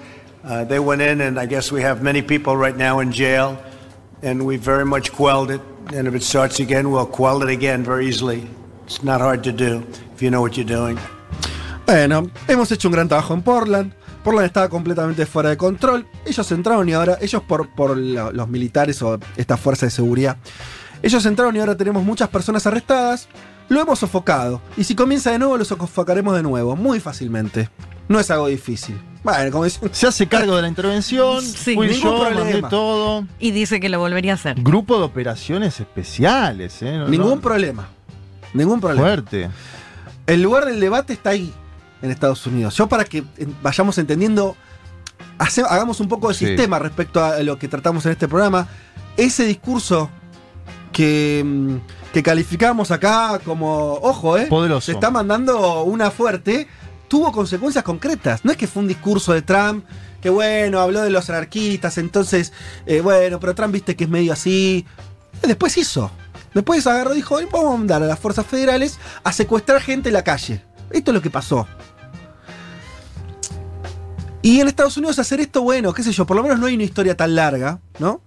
uh, 0.44 0.66
they 0.66 0.80
went 0.80 1.02
in, 1.02 1.22
and 1.22 1.38
I 1.40 1.46
guess 1.46 1.72
we 1.72 1.84
have 1.84 2.02
many 2.02 2.22
people 2.22 2.56
right 2.58 2.76
now 2.76 3.00
in 3.02 3.12
jail, 3.12 3.58
and 4.24 4.42
we 4.46 4.58
very 4.58 4.86
much 4.86 5.12
quelled 5.12 5.52
it. 5.52 5.62
And 5.96 6.08
if 6.08 6.14
it 6.16 6.22
starts 6.24 6.60
again, 6.60 6.92
we'll 6.92 7.08
quell 7.08 7.42
it 7.42 7.50
again 7.50 7.84
very 7.84 8.08
easily. 8.08 8.48
It's 8.86 9.04
not 9.04 9.22
hard 9.22 9.44
to 9.44 9.52
do 9.52 9.84
if 10.16 10.22
you 10.22 10.30
know 10.30 10.42
what 10.42 10.54
you're 10.56 10.64
doing. 10.66 10.98
Bueno, 11.86 12.30
hemos 12.48 12.72
hecho 12.72 12.88
un 12.88 12.94
gran 12.94 13.08
trabajo 13.08 13.34
en 13.34 13.42
Portland. 13.42 13.94
Portland 14.24 14.46
estaba 14.46 14.70
completamente 14.70 15.26
fuera 15.26 15.50
de 15.50 15.58
control. 15.58 16.06
Ellos 16.26 16.52
entraron 16.52 16.88
y 16.90 16.94
ahora, 16.94 17.18
ellos 17.22 17.42
por, 17.44 17.70
por 17.74 17.98
lo- 17.98 18.32
los 18.32 18.48
militares 18.48 19.02
o 19.02 19.18
esta 19.38 19.58
fuerza 19.58 19.86
de 19.88 19.90
seguridad, 19.92 20.38
ellos 21.02 21.26
entraron 21.26 21.56
y 21.56 21.60
ahora 21.60 21.76
tenemos 21.76 22.04
muchas 22.04 22.30
personas 22.30 22.68
arrestadas. 22.68 23.28
Lo 23.70 23.80
hemos 23.82 24.00
sofocado. 24.00 24.62
Y 24.78 24.84
si 24.84 24.96
comienza 24.96 25.32
de 25.32 25.40
nuevo, 25.40 25.58
lo 25.58 25.64
sofocaremos 25.66 26.36
de 26.36 26.44
nuevo, 26.44 26.76
muy 26.76 27.00
fácilmente. 27.00 27.70
No 28.08 28.20
es 28.20 28.30
algo 28.32 28.48
difícil. 28.48 29.00
Bueno, 29.24 29.52
como 29.52 29.66
dicen, 29.66 29.90
Se 29.94 30.08
hace 30.08 30.28
cargo 30.28 30.56
de 30.56 30.64
la 30.64 30.68
intervención. 30.68 31.42
Sí, 31.44 31.76
fui 31.76 31.88
ningún 31.88 32.02
yo, 32.02 32.18
mandé 32.24 32.36
problema. 32.42 32.70
todo. 32.70 33.28
Y 33.38 33.52
dice 33.52 33.80
que 33.80 33.90
lo 33.90 34.00
volvería 34.00 34.32
a 34.32 34.36
hacer. 34.36 34.56
Grupo 34.62 34.98
de 34.98 35.04
operaciones 35.04 35.80
especiales, 35.80 36.82
¿eh? 36.82 36.98
No- 36.98 37.08
ningún 37.08 37.36
no- 37.36 37.42
problema. 37.42 37.88
Ningún 38.54 38.80
problema. 38.82 39.04
Fuerte. 39.08 39.50
El 40.26 40.42
lugar 40.42 40.66
del 40.66 40.80
debate 40.80 41.14
está 41.14 41.30
ahí, 41.32 41.54
en 42.02 42.10
Estados 42.10 42.46
Unidos. 42.48 42.76
Yo 42.76 42.88
para 42.88 43.04
que 43.06 43.24
vayamos 43.62 43.98
entendiendo, 44.00 44.56
hace- 45.38 45.62
hagamos 45.62 46.00
un 46.00 46.08
poco 46.08 46.30
de 46.30 46.34
Sí. 46.34 46.48
sistema 46.48 46.80
respecto 46.80 47.24
a 47.24 47.40
lo 47.44 47.60
que 47.60 47.68
tratamos 47.68 48.06
en 48.08 48.14
este 48.14 48.28
programa. 48.28 48.68
Ese 49.18 49.46
discurso 49.46 50.10
que, 50.92 51.44
mm, 51.46 51.76
que 52.14 52.24
calificamos 52.24 52.92
acá 52.92 53.40
como, 53.44 53.94
ojo, 54.02 54.38
eh, 54.38 54.48
Poderoso. 54.48 54.86
se 54.88 54.92
está 54.94 55.12
mandando 55.12 55.84
una 55.84 56.12
fuerte, 56.12 56.68
tuvo 57.08 57.32
consecuencias 57.32 57.84
concretas. 57.84 58.44
No 58.44 58.52
es 58.52 58.58
que 58.58 58.68
fue 58.68 58.82
un 58.82 58.88
discurso 58.88 59.34
de 59.34 59.42
Trump, 59.42 59.86
que 60.22 60.30
bueno, 60.30 60.80
habló 60.80 61.02
de 61.02 61.10
los 61.10 61.30
anarquistas, 61.30 61.98
entonces, 61.98 62.52
eh, 62.86 63.02
bueno, 63.02 63.40
pero 63.40 63.56
Trump 63.56 63.74
viste 63.74 63.96
que 63.96 64.06
es 64.06 64.10
medio 64.10 64.34
así. 64.34 64.86
Después 65.42 65.78
hizo. 65.78 66.12
Después 66.54 66.86
agarró 66.88 67.14
y 67.14 67.18
dijo, 67.18 67.40
vamos 67.52 67.74
a 67.74 67.78
mandar 67.78 68.04
a 68.04 68.08
las 68.08 68.20
fuerzas 68.20 68.46
federales 68.46 68.98
a 69.24 69.32
secuestrar 69.32 69.82
gente 69.82 70.10
en 70.10 70.14
la 70.14 70.24
calle. 70.24 70.64
Esto 70.90 71.12
es 71.12 71.16
lo 71.16 71.22
que 71.22 71.30
pasó. 71.30 71.68
Y 74.42 74.60
en 74.62 74.68
Estados 74.68 74.98
Unidos 74.98 75.20
hacer 75.20 75.42
esto, 75.42 75.62
bueno, 75.62 75.94
qué 75.94 76.02
sé 76.02 76.12
yo, 76.12 76.26
por 76.26 76.38
lo 76.38 76.44
menos 76.44 76.60
no 76.60 76.66
hay 76.66 76.76
una 76.76 76.84
historia 76.84 77.16
tan 77.16 77.36
larga, 77.36 77.80
¿no? 78.00 78.22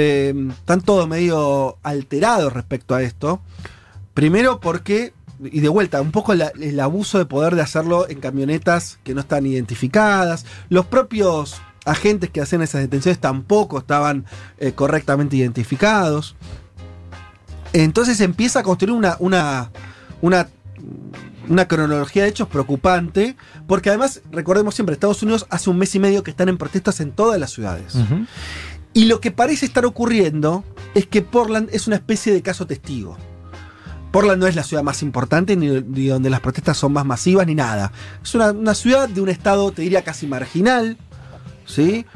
Eh, 0.00 0.32
están 0.50 0.80
todos 0.80 1.08
medio 1.08 1.76
alterados 1.82 2.52
respecto 2.52 2.94
a 2.94 3.02
esto. 3.02 3.40
Primero 4.14 4.60
porque 4.60 5.12
y 5.42 5.58
de 5.58 5.68
vuelta, 5.68 6.00
un 6.00 6.12
poco 6.12 6.32
el 6.32 6.80
abuso 6.80 7.18
de 7.18 7.24
poder 7.24 7.56
de 7.56 7.62
hacerlo 7.62 8.08
en 8.08 8.20
camionetas 8.20 9.00
que 9.02 9.12
no 9.14 9.20
están 9.20 9.44
identificadas. 9.44 10.46
Los 10.68 10.86
propios 10.86 11.60
agentes 11.84 12.30
que 12.30 12.40
hacen 12.40 12.62
esas 12.62 12.80
detenciones 12.80 13.18
tampoco 13.18 13.78
estaban 13.78 14.24
eh, 14.58 14.72
correctamente 14.72 15.36
identificados. 15.36 16.36
Entonces 17.72 18.20
empieza 18.20 18.60
a 18.60 18.62
construir 18.62 18.96
una, 18.96 19.16
una, 19.18 19.70
una, 20.20 21.68
cronología 21.68 22.22
de 22.22 22.28
hechos 22.28 22.48
preocupante, 22.48 23.36
porque 23.66 23.90
además, 23.90 24.22
recordemos 24.30 24.76
siempre, 24.76 24.94
Estados 24.94 25.22
Unidos 25.24 25.46
hace 25.50 25.70
un 25.70 25.78
mes 25.78 25.92
y 25.94 25.98
medio 25.98 26.22
que 26.22 26.30
están 26.30 26.48
en 26.48 26.56
protestas 26.56 27.00
en 27.00 27.10
todas 27.10 27.38
las 27.40 27.50
ciudades. 27.50 27.96
Y 28.94 29.04
lo 29.04 29.20
que 29.20 29.30
parece 29.30 29.66
estar 29.66 29.84
ocurriendo 29.84 30.64
es 30.94 31.06
que 31.06 31.22
Portland 31.22 31.68
es 31.72 31.86
una 31.86 31.96
especie 31.96 32.32
de 32.32 32.42
caso 32.42 32.66
testigo. 32.66 33.16
Portland 34.10 34.40
no 34.40 34.46
es 34.46 34.56
la 34.56 34.62
ciudad 34.62 34.82
más 34.82 35.02
importante, 35.02 35.54
ni, 35.56 35.68
ni 35.68 36.06
donde 36.06 36.30
las 36.30 36.40
protestas 36.40 36.76
son 36.78 36.92
más 36.92 37.04
masivas, 37.04 37.46
ni 37.46 37.54
nada. 37.54 37.92
Es 38.22 38.34
una, 38.34 38.52
una 38.52 38.74
ciudad 38.74 39.08
de 39.08 39.20
un 39.20 39.28
estado, 39.28 39.70
te 39.70 39.82
diría, 39.82 40.02
casi 40.02 40.26
marginal, 40.26 40.96
¿sí? 41.66 42.06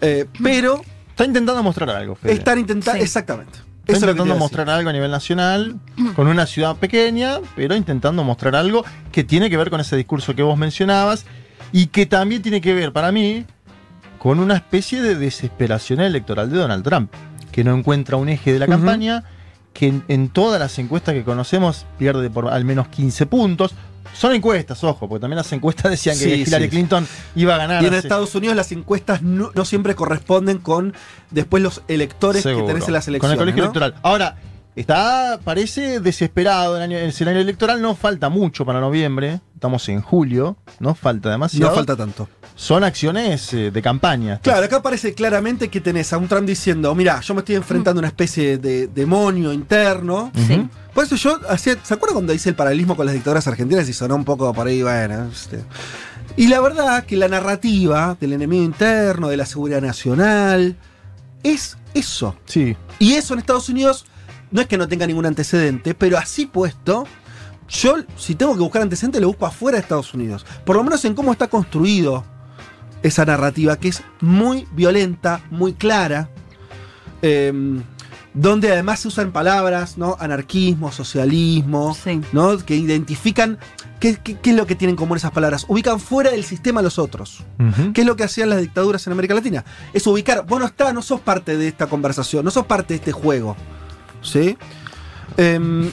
Eh, 0.00 0.26
pero 0.42 0.82
Está 1.10 1.24
intentando 1.24 1.62
mostrar 1.62 1.90
algo, 1.90 2.14
Fede. 2.14 2.32
están 2.32 2.58
intentando... 2.58 2.98
Sí. 2.98 3.04
Exactamente. 3.04 3.58
Está 3.80 4.06
intentando 4.06 4.24
decir. 4.24 4.38
mostrar 4.38 4.70
algo 4.70 4.88
a 4.88 4.92
nivel 4.92 5.10
nacional, 5.10 5.78
con 6.14 6.28
una 6.28 6.46
ciudad 6.46 6.76
pequeña, 6.76 7.40
pero 7.56 7.74
intentando 7.74 8.22
mostrar 8.22 8.54
algo 8.54 8.84
que 9.10 9.24
tiene 9.24 9.50
que 9.50 9.56
ver 9.56 9.68
con 9.68 9.80
ese 9.80 9.96
discurso 9.96 10.34
que 10.34 10.42
vos 10.42 10.56
mencionabas 10.56 11.24
y 11.72 11.88
que 11.88 12.06
también 12.06 12.40
tiene 12.40 12.60
que 12.60 12.72
ver, 12.72 12.92
para 12.92 13.12
mí, 13.12 13.44
con 14.20 14.38
una 14.38 14.54
especie 14.54 15.00
de 15.00 15.14
desesperación 15.14 15.98
electoral 16.00 16.50
de 16.50 16.58
Donald 16.58 16.84
Trump, 16.84 17.10
que 17.50 17.64
no 17.64 17.74
encuentra 17.74 18.18
un 18.18 18.28
eje 18.28 18.52
de 18.52 18.58
la 18.58 18.66
campaña, 18.66 19.24
que 19.72 19.86
en, 19.88 20.04
en 20.08 20.28
todas 20.28 20.60
las 20.60 20.78
encuestas 20.78 21.14
que 21.14 21.24
conocemos 21.24 21.86
pierde 21.98 22.28
por 22.28 22.48
al 22.48 22.66
menos 22.66 22.88
15 22.88 23.24
puntos. 23.24 23.74
Son 24.12 24.34
encuestas, 24.34 24.84
ojo, 24.84 25.08
porque 25.08 25.22
también 25.22 25.38
las 25.38 25.50
encuestas 25.54 25.90
decían 25.90 26.18
que 26.18 26.24
Sí, 26.24 26.42
Hillary 26.42 26.64
sí. 26.64 26.70
Clinton 26.70 27.08
iba 27.34 27.54
a 27.54 27.58
ganar. 27.58 27.82
Y 27.82 27.86
en 27.86 27.94
Estados 27.94 28.34
Unidos 28.34 28.54
las 28.56 28.70
encuestas 28.72 29.22
no, 29.22 29.52
no 29.54 29.64
siempre 29.64 29.94
corresponden 29.94 30.58
con 30.58 30.92
después 31.30 31.62
los 31.62 31.80
electores 31.88 32.42
Seguro, 32.42 32.66
que 32.66 32.72
tenés 32.74 32.88
en 32.88 32.92
las 32.92 33.06
Con 33.06 33.14
elecciones. 33.14 33.32
el 33.32 33.38
colegio 33.38 33.62
¿no? 33.62 33.64
electoral. 33.70 33.94
Ahora, 34.02 34.36
está, 34.76 35.40
parece 35.42 36.00
desesperado 36.00 36.76
el, 36.76 36.82
año, 36.82 36.98
el 36.98 37.08
escenario 37.08 37.40
electoral, 37.40 37.80
no 37.80 37.94
falta 37.94 38.28
mucho 38.28 38.66
para 38.66 38.80
noviembre, 38.80 39.40
estamos 39.60 39.86
en 39.90 40.00
julio, 40.00 40.56
no 40.78 40.94
falta 40.94 41.28
demasiado. 41.28 41.68
No 41.68 41.76
falta 41.76 41.94
tanto. 41.94 42.26
Son 42.56 42.82
acciones 42.82 43.52
eh, 43.52 43.70
de 43.70 43.82
campaña. 43.82 44.40
Claro, 44.42 44.64
acá 44.64 44.80
parece 44.80 45.12
claramente 45.12 45.68
que 45.68 45.82
tenés 45.82 46.14
a 46.14 46.16
un 46.16 46.28
Trump 46.28 46.46
diciendo, 46.48 46.94
mira, 46.94 47.20
yo 47.20 47.34
me 47.34 47.40
estoy 47.40 47.56
enfrentando 47.56 47.98
a 47.98 48.00
una 48.00 48.08
especie 48.08 48.56
de 48.56 48.86
demonio 48.86 49.52
interno. 49.52 50.32
Sí. 50.34 50.66
Por 50.94 51.04
eso 51.04 51.14
yo 51.16 51.38
hacía, 51.50 51.76
¿se 51.82 51.92
acuerdan 51.92 52.14
cuando 52.14 52.32
hice 52.32 52.48
el 52.48 52.54
paralelismo 52.54 52.96
con 52.96 53.04
las 53.04 53.14
dictaduras 53.14 53.46
argentinas 53.46 53.86
y 53.86 53.92
sonó 53.92 54.16
un 54.16 54.24
poco 54.24 54.50
por 54.54 54.66
ahí, 54.66 54.82
bueno, 54.82 55.28
este? 55.30 55.62
Y 56.38 56.48
la 56.48 56.60
verdad 56.60 57.04
que 57.04 57.18
la 57.18 57.28
narrativa 57.28 58.16
del 58.18 58.32
enemigo 58.32 58.64
interno, 58.64 59.28
de 59.28 59.36
la 59.36 59.44
seguridad 59.44 59.82
nacional, 59.82 60.74
es 61.42 61.76
eso. 61.92 62.34
Sí, 62.46 62.76
Y 62.98 63.12
eso 63.12 63.34
en 63.34 63.40
Estados 63.40 63.68
Unidos 63.68 64.06
no 64.50 64.62
es 64.62 64.68
que 64.68 64.78
no 64.78 64.88
tenga 64.88 65.06
ningún 65.06 65.26
antecedente, 65.26 65.94
pero 65.94 66.16
así 66.16 66.46
puesto, 66.46 67.06
yo 67.70 67.96
si 68.16 68.34
tengo 68.34 68.54
que 68.54 68.60
buscar 68.60 68.82
antecedentes 68.82 69.20
lo 69.20 69.28
busco 69.28 69.46
afuera 69.46 69.76
de 69.78 69.82
Estados 69.82 70.12
Unidos. 70.14 70.44
Por 70.64 70.76
lo 70.76 70.82
menos 70.84 71.04
en 71.04 71.14
cómo 71.14 71.32
está 71.32 71.48
construido 71.48 72.24
esa 73.02 73.24
narrativa, 73.24 73.78
que 73.78 73.88
es 73.88 74.02
muy 74.20 74.66
violenta, 74.72 75.40
muy 75.50 75.72
clara, 75.74 76.28
em, 77.22 77.82
donde 78.34 78.70
además 78.72 79.00
se 79.00 79.08
usan 79.08 79.32
palabras, 79.32 79.98
¿no? 79.98 80.16
Anarquismo, 80.20 80.92
socialismo, 80.92 81.94
Sí. 81.94 82.20
¿no? 82.32 82.58
Que 82.58 82.76
identifican 82.76 83.58
qué, 83.98 84.16
qué- 84.22 84.38
qué 84.38 84.50
es 84.50 84.56
lo 84.56 84.66
que 84.66 84.74
tienen 84.76 84.92
en 84.92 84.96
común 84.96 85.16
esas 85.16 85.32
palabras. 85.32 85.64
Ubican 85.68 85.98
fuera 85.98 86.30
del 86.30 86.44
sistema 86.44 86.80
a 86.80 86.82
los 86.82 86.98
otros. 86.98 87.42
¿Qué 87.94 88.02
es 88.02 88.06
lo 88.06 88.16
que 88.16 88.24
hacían 88.24 88.48
las 88.50 88.60
dictaduras 88.60 89.06
en 89.06 89.12
América 89.14 89.34
Latina? 89.34 89.64
Es 89.92 90.06
ubicar, 90.06 90.46
vos 90.46 90.60
no 90.60 90.66
está, 90.66 90.92
no 90.92 91.02
sos 91.02 91.20
parte 91.20 91.56
de 91.56 91.68
esta 91.68 91.86
conversación, 91.86 92.44
no 92.44 92.50
sos 92.50 92.66
parte 92.66 92.94
de 92.94 92.98
este 92.98 93.12
juego. 93.12 93.56
¿Sí? 94.22 94.56
Em, 95.36 95.90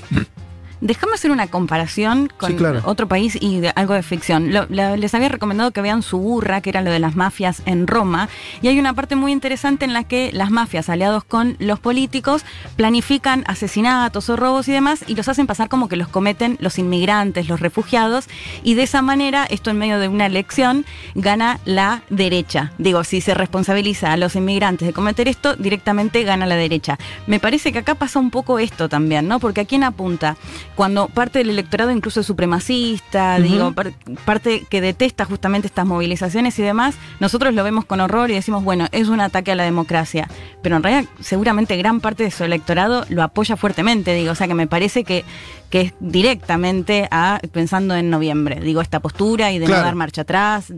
Déjame 0.81 1.13
hacer 1.13 1.31
una 1.31 1.48
comparación 1.48 2.29
con 2.38 2.51
Sí, 2.51 2.55
claro. 2.57 2.81
otro 2.86 3.07
país 3.07 3.38
y 3.39 3.60
de- 3.60 3.72
algo 3.75 3.93
de 3.93 4.03
ficción. 4.03 4.53
Lo- 4.53 4.67
la- 4.69 4.96
les 4.98 5.13
había 5.15 5.29
recomendado 5.29 5.72
que 5.72 5.81
vean 5.81 6.03
Suburra, 6.03 6.62
que 6.62 6.69
era 6.69 6.81
lo 6.81 6.91
de 6.91 7.00
las 7.00 7.15
mafias 7.15 7.62
en 7.65 7.88
Roma, 7.88 8.29
y 8.62 8.67
hay 8.67 8.79
una 8.79 8.93
parte 8.93 9.15
muy 9.15 9.31
interesante 9.31 9.86
en 9.86 9.93
la 9.93 10.03
que 10.03 10.31
las 10.34 10.51
mafias, 10.51 10.89
aliados 10.89 11.24
con 11.24 11.55
los 11.60 11.79
políticos, 11.79 12.43
planifican 12.75 13.43
asesinatos 13.48 14.29
o 14.29 14.36
robos 14.36 14.67
y 14.67 14.72
demás, 14.72 15.03
y 15.07 15.15
los 15.15 15.27
hacen 15.27 15.48
pasar 15.48 15.67
como 15.69 15.88
que 15.89 15.96
los 15.96 16.07
cometen 16.07 16.57
los 16.62 16.77
inmigrantes, 16.77 17.48
los 17.50 17.60
refugiados, 17.60 18.25
y 18.63 18.75
de 18.75 18.84
esa 18.84 19.01
manera, 19.01 19.46
esto 19.50 19.72
en 19.72 19.77
medio 19.79 20.00
de 20.00 20.07
una 20.07 20.25
elección, 20.27 20.86
gana 21.15 21.60
la 21.65 22.03
derecha. 22.10 22.72
Digo, 22.77 23.03
si 23.03 23.22
se 23.22 23.34
responsabiliza 23.34 24.13
a 24.13 24.17
los 24.17 24.36
inmigrantes 24.36 24.88
de 24.88 24.93
cometer 24.93 25.27
esto, 25.27 25.55
directamente 25.55 26.24
gana 26.24 26.46
la 26.46 26.55
derecha. 26.55 26.98
Me 27.25 27.39
parece 27.39 27.72
que 27.72 27.79
acá 27.79 27.96
pasa 27.96 28.19
un 28.19 28.29
poco 28.29 28.60
esto 28.60 28.89
también, 28.89 29.27
¿no? 29.27 29.39
Porque 29.39 29.62
a 29.62 29.65
quién 29.65 29.84
apunta 29.84 30.38
cuando 30.77 31.07
parte 31.10 31.39
del 31.39 31.50
electorado 31.50 31.91
incluso 31.91 32.22
es 32.22 32.25
supremacista, 32.27 33.39
digo, 33.39 33.74
par- 33.74 33.91
parte 34.25 34.65
que 34.69 34.79
detesta 34.79 35.25
justamente 35.25 35.67
estas 35.67 35.86
movilizaciones 35.86 36.57
y 36.60 36.62
demás, 36.62 36.96
nosotros 37.19 37.53
lo 37.53 37.63
vemos 37.63 37.84
con 37.84 38.00
horror 38.00 38.29
y 38.31 38.36
decimos, 38.36 38.63
bueno, 38.63 38.88
es 38.93 39.10
un 39.10 39.19
ataque 39.19 39.51
a 39.51 39.55
la 39.55 39.63
democracia. 39.63 40.29
Pero 40.62 40.77
en 40.77 40.84
realidad, 40.84 41.10
seguramente 41.19 41.75
gran 41.77 42.00
parte 42.00 42.24
de 42.24 42.31
su 42.31 42.43
electorado 42.46 43.03
lo 43.10 43.24
apoya 43.24 43.57
fuertemente, 43.57 44.13
digo, 44.13 44.31
o 44.31 44.36
sea 44.36 44.48
que 44.48 44.53
me 44.53 44.67
parece 44.67 45.03
que, 45.03 45.25
que 45.69 45.81
es 45.81 45.93
directamente 46.00 47.07
a 47.12 47.39
pensando 47.51 47.96
en 47.96 48.10
noviembre, 48.10 48.60
digo, 48.62 48.79
esta 48.81 49.00
postura 49.00 49.51
y 49.51 49.60
de 49.60 49.65
Claro. 49.65 49.81
no 49.81 49.86
dar 49.88 49.96
marcha 49.96 50.22
atrás. 50.22 50.72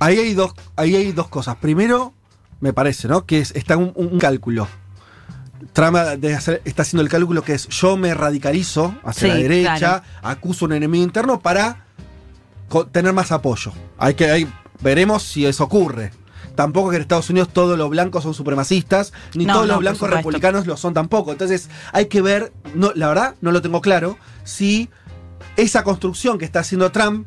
ahí, 0.00 0.18
hay 0.18 0.34
dos, 0.34 0.52
ahí 0.74 0.96
hay 0.96 1.12
dos 1.12 1.28
cosas. 1.28 1.56
Primero, 1.56 2.12
me 2.60 2.72
parece, 2.72 3.06
¿no? 3.08 3.24
Que 3.26 3.38
es- 3.38 3.54
está 3.54 3.76
un, 3.76 3.92
un 3.94 4.18
cálculo. 4.18 4.66
Trump 5.72 5.96
debe 6.18 6.34
hacer- 6.34 6.62
está 6.64 6.82
haciendo 6.82 7.02
el 7.02 7.08
cálculo 7.08 7.42
que 7.42 7.54
es 7.54 7.68
yo 7.68 7.96
me 7.96 8.12
radicalizo 8.14 8.94
hacia 9.04 9.20
Sí, 9.22 9.28
la 9.28 9.34
derecha, 9.34 9.76
claro. 9.78 10.02
acuso 10.22 10.64
un 10.64 10.72
enemigo 10.72 11.04
interno 11.04 11.40
para 11.40 11.84
tener 12.92 13.12
más 13.12 13.32
apoyo. 13.32 13.72
Hay 13.98 14.14
que, 14.14 14.30
hay- 14.30 14.48
veremos 14.80 15.22
si 15.22 15.46
eso 15.46 15.64
ocurre. 15.64 16.10
Tampoco 16.54 16.88
que 16.90 16.96
en 16.96 17.02
Estados 17.02 17.28
Unidos 17.28 17.50
todos 17.52 17.76
los 17.76 17.90
blancos 17.90 18.22
son 18.22 18.32
supremacistas, 18.32 19.12
ni 19.34 19.44
No, 19.44 19.54
todos 19.54 19.66
no, 19.66 19.72
los 19.74 19.80
blancos 19.80 20.08
republicanos 20.10 20.66
lo 20.66 20.76
son 20.78 20.94
tampoco. 20.94 21.32
Entonces 21.32 21.68
hay 21.92 22.06
que 22.06 22.22
ver, 22.22 22.52
no, 22.74 22.92
la 22.94 23.08
verdad 23.08 23.34
no 23.42 23.52
lo 23.52 23.60
tengo 23.60 23.80
claro, 23.82 24.16
si 24.44 24.88
esa 25.56 25.84
construcción 25.84 26.38
que 26.38 26.44
está 26.46 26.60
haciendo 26.60 26.90
Trump 26.92 27.26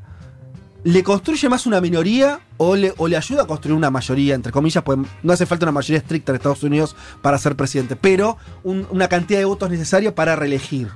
le 0.84 1.04
construye 1.04 1.50
más 1.50 1.66
una 1.66 1.82
minoría 1.82 2.40
o 2.58 2.76
le, 2.76 2.94
o 2.98 3.08
le 3.08 3.18
ayuda 3.18 3.44
a 3.44 3.48
construir 3.48 3.76
una 3.76 3.90
mayoría, 3.92 4.36
entre 4.36 4.52
comillas, 4.52 4.84
pues 4.84 4.98
no 5.24 5.34
hace 5.34 5.46
falta 5.46 5.66
una 5.66 5.72
mayoría 5.74 5.98
estricta 5.98 6.32
en 6.32 6.38
Estados 6.38 6.64
Unidos 6.64 6.96
para 7.22 7.38
ser 7.38 7.56
presidente, 7.56 7.96
pero 7.96 8.38
un- 8.64 8.88
una 8.90 9.08
cantidad 9.10 9.40
de 9.40 9.46
votos 9.46 9.70
necesaria 9.70 10.16
para 10.16 10.36
reelegir. 10.36 10.90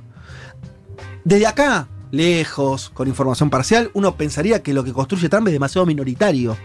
Desde 1.24 1.46
acá, 1.46 1.88
lejos, 2.10 2.90
con 2.90 3.08
información 3.08 3.50
parcial, 3.50 3.90
uno 3.94 4.16
pensaría 4.16 4.62
que 4.62 4.72
lo 4.74 4.84
que 4.84 4.92
construye 4.92 5.28
Trump 5.28 5.46
es 5.48 5.52
demasiado 5.52 5.86
minoritario, 5.86 6.56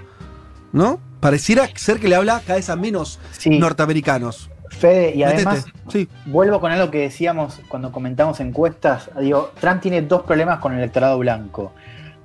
¿no? 0.72 1.00
Pareciera 1.20 1.68
ser 1.76 2.00
que 2.00 2.08
le 2.08 2.16
habla 2.16 2.42
cada 2.46 2.56
vez 2.56 2.70
a 2.70 2.76
menos 2.76 3.20
Sí, 3.38 3.58
norteamericanos. 3.60 4.50
Fede, 4.70 5.16
y 5.16 5.24
además 5.24 5.66
sí. 5.92 6.08
vuelvo 6.28 6.62
con 6.62 6.72
algo 6.72 6.92
que 6.92 7.00
decíamos 7.00 7.60
cuando 7.68 7.92
comentamos 7.92 8.40
encuestas. 8.40 9.10
Digo, 9.20 9.52
Trump 9.60 9.82
tiene 9.82 10.04
dos 10.04 10.22
problemas 10.22 10.60
con 10.60 10.74
el 10.74 10.80
electorado 10.80 11.18
blanco. 11.18 11.74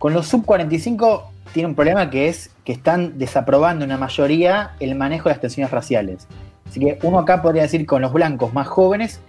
Con 0.04 0.12
los 0.12 0.26
sub 0.26 0.44
45 0.44 1.30
tiene 1.54 1.70
un 1.70 1.74
problema 1.74 2.10
que 2.10 2.28
es 2.28 2.50
que 2.62 2.72
están 2.72 3.16
desaprobando 3.16 3.86
una 3.86 3.96
mayoría 3.96 4.72
el 4.78 4.96
manejo 4.96 5.30
de 5.30 5.34
las 5.36 5.40
tensiones 5.40 5.70
raciales. 5.70 6.28
Así 6.68 6.78
que 6.78 6.98
uno 7.04 7.18
acá 7.20 7.40
podría 7.40 7.62
decir 7.62 7.86
con 7.86 8.02
los 8.02 8.12
blancos 8.12 8.52
más 8.52 8.66
jóvenes, 8.66 9.22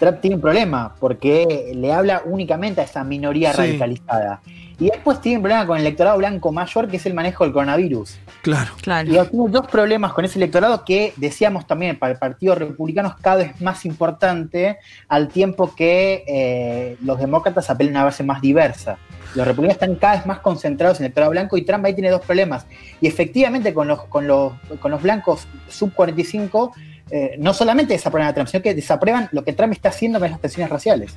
Trump 0.00 0.20
tiene 0.20 0.34
un 0.34 0.42
problema 0.42 0.96
porque 0.98 1.70
le 1.72 1.92
habla 1.92 2.22
únicamente 2.24 2.80
a 2.80 2.84
esa 2.84 3.04
minoría 3.04 3.52
Sí. 3.52 3.58
radicalizada. 3.58 4.40
Y 4.80 4.90
después 4.90 5.20
tiene 5.20 5.36
un 5.38 5.42
problema 5.44 5.64
con 5.68 5.76
el 5.76 5.86
electorado 5.86 6.18
blanco 6.18 6.50
mayor 6.50 6.88
que 6.88 6.96
es 6.96 7.06
el 7.06 7.14
manejo 7.14 7.44
del 7.44 7.52
coronavirus. 7.52 8.18
Claro. 8.42 8.72
Claro. 8.82 9.08
Y 9.08 9.12
tiene 9.12 9.50
dos 9.50 9.68
problemas 9.68 10.14
con 10.14 10.24
ese 10.24 10.40
electorado 10.40 10.84
que 10.84 11.12
decíamos 11.16 11.64
también 11.64 11.96
para 11.96 12.14
el 12.14 12.18
Partido 12.18 12.56
Republicano 12.56 13.10
es 13.10 13.22
cada 13.22 13.36
vez 13.36 13.60
más 13.60 13.84
importante 13.84 14.78
al 15.06 15.28
tiempo 15.28 15.76
que 15.76 16.24
eh, 16.26 16.96
los 17.02 17.20
demócratas 17.20 17.70
apelan 17.70 17.94
a 17.94 17.98
una 18.00 18.04
base 18.06 18.24
más 18.24 18.40
diversa. 18.40 18.98
Los 19.34 19.46
republicanos 19.46 19.74
están 19.82 19.94
cada 19.96 20.16
vez 20.16 20.26
más 20.26 20.40
concentrados 20.40 20.98
en 20.98 21.04
el 21.04 21.06
electorado 21.06 21.30
blanco 21.30 21.56
y 21.56 21.62
Trump 21.62 21.84
ahí 21.84 21.94
tiene 21.94 22.10
dos 22.10 22.22
problemas. 22.22 22.66
Y 23.00 23.06
efectivamente 23.06 23.74
con 23.74 23.88
los, 23.88 24.04
con 24.04 24.26
los, 24.26 24.52
con 24.80 24.90
los 24.90 25.02
blancos 25.02 25.46
sub 25.68 25.92
45 25.94 26.72
eh, 27.10 27.36
no 27.38 27.54
solamente 27.54 27.94
desaprueban 27.94 28.28
a 28.28 28.34
Trump, 28.34 28.48
sino 28.48 28.62
que 28.62 28.74
desaprueban 28.74 29.28
lo 29.32 29.44
que 29.44 29.52
Trump 29.52 29.72
está 29.72 29.90
haciendo 29.90 30.18
con 30.18 30.30
las 30.30 30.40
tensiones 30.40 30.70
raciales. 30.70 31.14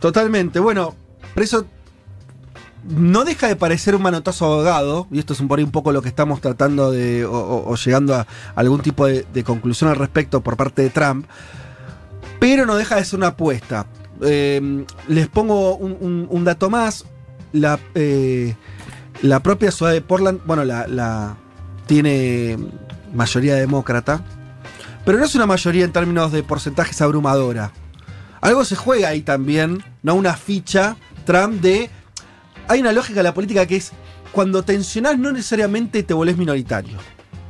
Totalmente. 0.00 0.58
Bueno, 0.58 0.94
por 1.34 1.42
eso 1.42 1.66
no 2.84 3.24
deja 3.24 3.48
de 3.48 3.56
parecer 3.56 3.94
un 3.94 4.02
manotazo 4.02 4.46
abogado, 4.46 5.06
y 5.10 5.18
esto 5.18 5.32
es 5.32 5.40
un, 5.40 5.48
por 5.48 5.58
ahí 5.58 5.64
un 5.64 5.72
poco 5.72 5.92
lo 5.92 6.02
que 6.02 6.08
estamos 6.08 6.40
tratando 6.40 6.92
de, 6.92 7.24
o, 7.24 7.74
llegando 7.76 8.14
a 8.14 8.26
algún 8.54 8.80
tipo 8.80 9.06
de 9.06 9.44
conclusión 9.44 9.90
al 9.90 9.96
respecto 9.96 10.40
por 10.40 10.56
parte 10.56 10.82
de 10.82 10.90
Trump, 10.90 11.26
pero 12.38 12.66
no 12.66 12.76
deja 12.76 12.96
de 12.96 13.04
ser 13.04 13.18
una 13.18 13.28
apuesta. 13.28 13.86
Eh, 14.22 14.84
les 15.08 15.28
pongo 15.28 15.76
un, 15.76 16.44
dato 16.44 16.70
más. 16.70 17.04
La, 17.52 17.78
eh, 17.94 18.54
la 19.22 19.40
propia 19.40 19.70
ciudad 19.70 19.92
de 19.92 20.00
Portland, 20.00 20.40
bueno, 20.46 20.64
la- 20.64 21.36
tiene 21.86 22.58
mayoría 23.14 23.54
demócrata, 23.54 24.24
pero 25.04 25.18
no 25.18 25.24
es 25.24 25.34
una 25.36 25.46
mayoría 25.46 25.84
en 25.84 25.92
términos 25.92 26.32
de 26.32 26.42
porcentajes 26.42 27.00
abrumadora. 27.00 27.70
Algo 28.40 28.64
se 28.64 28.74
juega 28.76 29.08
ahí 29.08 29.22
también, 29.22 29.82
¿no? 30.02 30.14
Una 30.14 30.34
ficha 30.34 30.96
Trump 31.24 31.60
de. 31.62 31.88
Hay 32.68 32.80
una 32.80 32.92
lógica 32.92 33.20
de 33.20 33.24
la 33.24 33.34
política 33.34 33.66
que 33.66 33.76
es 33.76 33.92
cuando 34.32 34.64
tensionás 34.64 35.16
no 35.18 35.30
necesariamente 35.32 36.02
te 36.02 36.12
volvés 36.12 36.36
minoritario. 36.36 36.98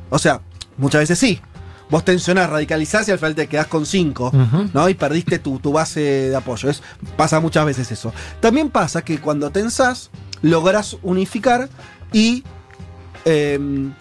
O 0.09 0.19
sea, 0.19 0.41
muchas 0.77 1.01
veces 1.01 1.17
sí. 1.19 1.41
Vos 1.89 2.03
tensionás, 2.03 2.49
radicalizás 2.49 3.07
y 3.07 3.11
al 3.11 3.17
final 3.17 3.35
te 3.35 3.47
quedás 3.47 3.67
con 3.67 3.85
cinco, 3.85 4.27
Ujú. 4.27 4.69
¿no? 4.73 4.89
Y 4.89 4.93
perdiste 4.93 5.39
tu, 5.39 5.59
tu 5.59 5.71
base 5.71 6.01
de 6.29 6.35
apoyo. 6.35 6.69
Es, 6.69 6.83
pasa 7.15 7.39
muchas 7.39 7.65
veces 7.65 7.91
eso. 7.91 8.13
También 8.39 8.69
pasa 8.69 9.03
que 9.03 9.19
cuando 9.19 9.49
tensás, 9.51 10.09
lográs 10.41 10.97
unificar 11.01 11.69
y 12.11 12.43
em, 13.25 13.93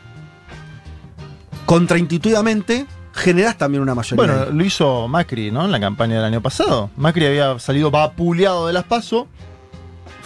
contraintuitivamente 1.65 2.87
generás 3.15 3.57
también 3.57 3.83
una 3.83 3.95
mayoría. 3.95 4.17
Bueno, 4.17 4.51
lo 4.53 4.65
hizo 4.65 5.09
Macri, 5.09 5.51
¿no? 5.51 5.65
En 5.65 5.73
la 5.73 5.81
campaña 5.81 6.17
del 6.17 6.25
año 6.25 6.43
pasado. 6.43 6.91
Macri 6.97 7.27
había 7.27 7.59
salido 7.59 7.91
vapuleado 7.91 8.67
de 8.67 8.73
las 8.73 8.85
PASO. 8.85 9.27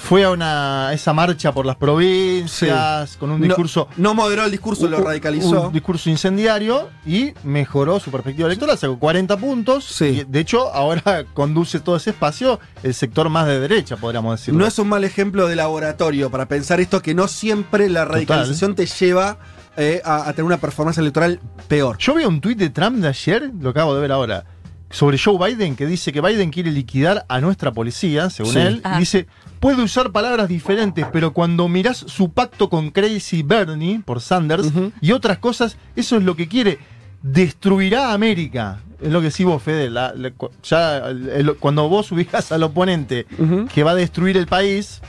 Fue 0.03 0.25
a 0.25 0.31
una, 0.31 0.93
esa 0.93 1.13
marcha 1.13 1.53
por 1.53 1.67
las 1.67 1.77
provincias 1.77 3.17
con 3.17 3.31
un 3.31 3.41
discurso. 3.41 3.87
No, 3.97 4.15
moderó 4.15 4.45
el 4.45 4.51
discurso, 4.51 4.89
lo 4.89 4.99
radicalizó. 4.99 5.69
Un 5.69 5.73
discurso 5.73 6.11
incendiario 6.11 6.89
y 7.07 7.33
mejoró 7.45 8.01
su 8.01 8.11
perspectiva 8.11 8.49
electoral. 8.49 8.77
Sacó 8.77 8.99
40 8.99 9.37
puntos. 9.37 9.85
Sí. 9.85 10.05
Y 10.05 10.25
de 10.25 10.41
hecho, 10.41 10.73
ahora 10.73 11.25
conduce 11.35 11.79
todo 11.79 11.97
ese 11.97 12.11
espacio 12.11 12.59
el 12.83 12.95
sector 12.95 13.29
más 13.29 13.47
de 13.47 13.61
derecha, 13.61 13.97
podríamos 13.97 14.41
decirlo. 14.41 14.59
No 14.59 14.67
es 14.67 14.79
un 14.79 14.89
mal 14.89 15.05
ejemplo 15.05 15.47
de 15.47 15.55
laboratorio 15.55 16.31
para 16.31 16.47
pensar 16.47 16.81
esto 16.81 17.03
que 17.03 17.15
no 17.15 17.29
siempre 17.29 17.89
la 17.89 18.05
radicalización 18.05 18.75
te 18.75 18.87
lleva 18.87 19.39
eh, 19.77 20.03
a, 20.05 20.29
a 20.29 20.33
tener 20.33 20.45
una 20.45 20.57
performance 20.57 20.99
electoral 20.99 21.41
peor. 21.69 21.99
Yo 21.99 22.15
vi 22.15 22.25
un 22.25 22.41
tuit 22.41 22.59
de 22.59 22.71
Trump 22.71 22.97
de 22.97 23.09
ayer, 23.09 23.51
lo 23.61 23.71
acabo 23.71 23.95
de 23.95 24.01
ver 24.01 24.13
ahora, 24.13 24.45
sobre 24.91 25.19
Joe 25.19 25.39
Biden, 25.39 25.77
que 25.77 25.87
dice 25.87 26.13
que 26.13 26.21
Biden 26.21 26.51
quiere 26.51 26.71
liquidar 26.73 27.25
a 27.29 27.41
nuestra 27.41 27.73
policía, 27.73 28.29
según 28.29 28.53
Sí. 28.53 28.59
él. 28.59 28.83
Y 28.97 28.99
dice, 28.99 29.27
puede 29.61 29.83
usar 29.83 30.11
palabras 30.11 30.49
diferentes, 30.49 31.07
pero 31.13 31.33
cuando 31.33 31.69
mirás 31.69 31.99
su 31.99 32.31
pacto 32.33 32.69
con 32.69 32.91
Crazy 32.91 33.43
Bernie 33.45 34.01
por 34.05 34.21
Sanders 34.21 34.69
y 35.01 35.13
otras 35.13 35.39
cosas, 35.39 35.77
eso 35.95 36.17
es 36.17 36.25
lo 36.25 36.35
que 36.35 36.49
quiere. 36.49 36.79
Destruirá 37.23 38.09
a 38.11 38.15
América. 38.15 38.81
Es 39.01 39.11
lo 39.11 39.21
que 39.21 39.29
decís 39.29 39.47
vos, 39.47 39.63
Fede. 39.63 39.89
la- 39.91 40.13
la- 40.15 40.33
ya, 40.63 40.99
el- 41.09 41.55
cuando 41.59 41.89
vos 41.89 42.11
ubicás 42.13 42.51
al 42.53 42.63
oponente 42.63 43.27
que 43.73 43.83
va 43.85 43.93
a 43.93 43.95
destruir 43.95 44.37
el 44.37 44.47
país, 44.47 45.01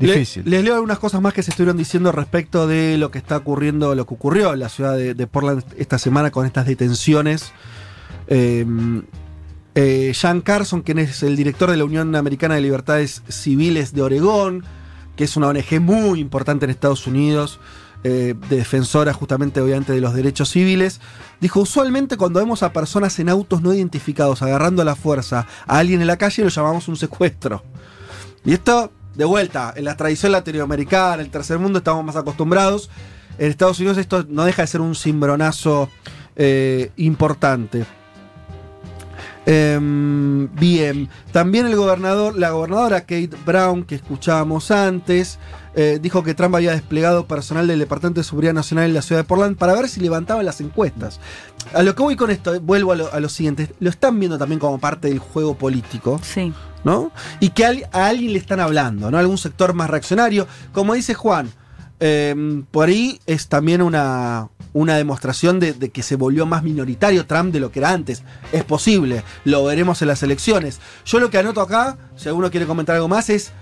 Le- 0.00 0.12
difícil. 0.12 0.42
les 0.46 0.64
leo 0.64 0.74
algunas 0.74 0.98
cosas 0.98 1.20
más 1.20 1.32
que 1.32 1.42
se 1.42 1.50
estuvieron 1.50 1.76
diciendo 1.76 2.10
respecto 2.10 2.66
de 2.66 2.96
lo 2.98 3.10
que 3.10 3.18
está 3.18 3.36
ocurriendo, 3.36 3.94
lo 3.94 4.06
que 4.06 4.14
ocurrió 4.14 4.52
en 4.54 4.60
la 4.60 4.68
ciudad 4.68 4.96
de, 4.96 5.14
de 5.14 5.26
Portland 5.26 5.62
esta 5.76 5.98
semana 5.98 6.30
con 6.30 6.46
estas 6.46 6.66
detenciones. 6.66 7.52
Eh, 8.26 8.64
eh, 9.74 10.12
Jan 10.14 10.40
Carson, 10.40 10.82
quien 10.82 10.98
es 11.00 11.22
el 11.22 11.36
director 11.36 11.70
de 11.70 11.76
la 11.76 11.84
Unión 11.84 12.14
Americana 12.14 12.54
de 12.54 12.60
Libertades 12.60 13.22
Civiles 13.28 13.92
de 13.92 14.02
Oregón, 14.02 14.64
que 15.16 15.24
es 15.24 15.36
una 15.36 15.48
ONG 15.48 15.80
muy 15.80 16.20
importante 16.20 16.64
en 16.64 16.70
Estados 16.70 17.06
Unidos, 17.06 17.58
eh, 18.04 18.34
de 18.50 18.56
defensora 18.56 19.12
justamente 19.14 19.62
de 19.62 20.00
los 20.00 20.14
derechos 20.14 20.50
civiles, 20.50 21.00
dijo, 21.40 21.60
usualmente 21.60 22.16
cuando 22.16 22.38
vemos 22.38 22.62
a 22.62 22.72
personas 22.72 23.18
en 23.18 23.30
autos 23.30 23.62
no 23.62 23.72
identificados 23.72 24.42
agarrando 24.42 24.82
a 24.82 24.84
la 24.84 24.94
fuerza 24.94 25.46
a 25.66 25.78
alguien 25.78 26.02
en 26.02 26.06
la 26.06 26.18
calle 26.18 26.42
lo 26.44 26.50
llamamos 26.50 26.86
un 26.86 26.96
secuestro. 26.96 27.62
Y 28.44 28.52
esto, 28.52 28.92
de 29.14 29.24
vuelta, 29.24 29.72
en 29.74 29.86
la 29.86 29.96
tradición 29.96 30.32
latinoamericana, 30.32 31.14
en 31.14 31.20
el 31.20 31.30
tercer 31.30 31.58
mundo 31.58 31.78
estamos 31.78 32.04
más 32.04 32.16
acostumbrados. 32.16 32.90
En 33.38 33.50
Estados 33.50 33.78
Unidos 33.80 33.96
esto 33.96 34.24
no 34.28 34.44
deja 34.44 34.62
de 34.62 34.68
ser 34.68 34.82
un 34.82 34.94
cimbronazo 34.94 35.88
eh, 36.36 36.92
importante. 36.96 37.86
Em, 39.46 40.48
bien, 40.54 41.10
también 41.32 41.66
el 41.66 41.76
gobernador, 41.76 42.38
la 42.38 42.50
gobernadora 42.50 43.02
Kate 43.02 43.30
Brown, 43.44 43.84
que 43.84 43.94
escuchábamos 43.94 44.70
antes, 44.70 45.38
eh, 45.74 45.98
dijo 46.00 46.22
que 46.22 46.34
Trump 46.34 46.54
había 46.54 46.72
desplegado 46.72 47.26
personal 47.26 47.66
del 47.66 47.78
Departamento 47.78 48.20
de 48.20 48.24
Seguridad 48.24 48.54
Nacional 48.54 48.86
en 48.86 48.94
la 48.94 49.02
ciudad 49.02 49.20
de 49.22 49.28
Portland 49.28 49.56
para 49.56 49.74
ver 49.74 49.88
si 49.88 50.00
levantaban 50.00 50.46
las 50.46 50.60
encuestas. 50.60 51.20
A 51.74 51.82
lo 51.82 51.94
que 51.94 52.02
voy 52.02 52.16
con 52.16 52.30
esto, 52.30 52.58
vuelvo 52.60 52.92
a 52.92 52.96
lo, 52.96 53.12
a 53.12 53.20
lo 53.20 53.28
siguiente, 53.28 53.70
lo 53.80 53.90
están 53.90 54.18
viendo 54.18 54.38
también 54.38 54.58
como 54.58 54.78
parte 54.78 55.08
del 55.08 55.18
juego 55.18 55.56
político. 55.56 56.20
Sí. 56.22 56.52
¿no? 56.84 57.10
Y 57.40 57.50
que 57.50 57.64
a 57.64 58.06
alguien 58.06 58.34
le 58.34 58.38
están 58.38 58.60
hablando, 58.60 59.10
¿no? 59.10 59.16
Algún 59.16 59.38
sector 59.38 59.72
más 59.72 59.88
reaccionario. 59.88 60.46
Como 60.72 60.92
dice 60.92 61.14
Juan, 61.14 61.50
eh, 62.00 62.62
por 62.70 62.88
ahí 62.88 63.20
es 63.26 63.48
también 63.48 63.80
una, 63.82 64.48
una 64.72 64.96
demostración 64.96 65.60
de, 65.60 65.72
de 65.72 65.90
que 65.90 66.02
se 66.02 66.16
volvió 66.16 66.46
más 66.46 66.62
minoritario 66.62 67.26
Trump 67.26 67.52
de 67.52 67.60
lo 67.60 67.70
que 67.70 67.78
era 67.80 67.90
antes. 67.90 68.22
Es 68.52 68.64
posible, 68.64 69.22
lo 69.44 69.64
veremos 69.64 70.02
en 70.02 70.08
las 70.08 70.22
elecciones. 70.22 70.80
Yo 71.06 71.20
lo 71.20 71.30
que 71.30 71.38
anoto 71.38 71.60
acá, 71.60 71.96
si 72.16 72.28
alguno 72.28 72.50
quiere 72.50 72.66
comentar 72.66 72.96
algo 72.96 73.08
más, 73.08 73.30
es 73.30 73.52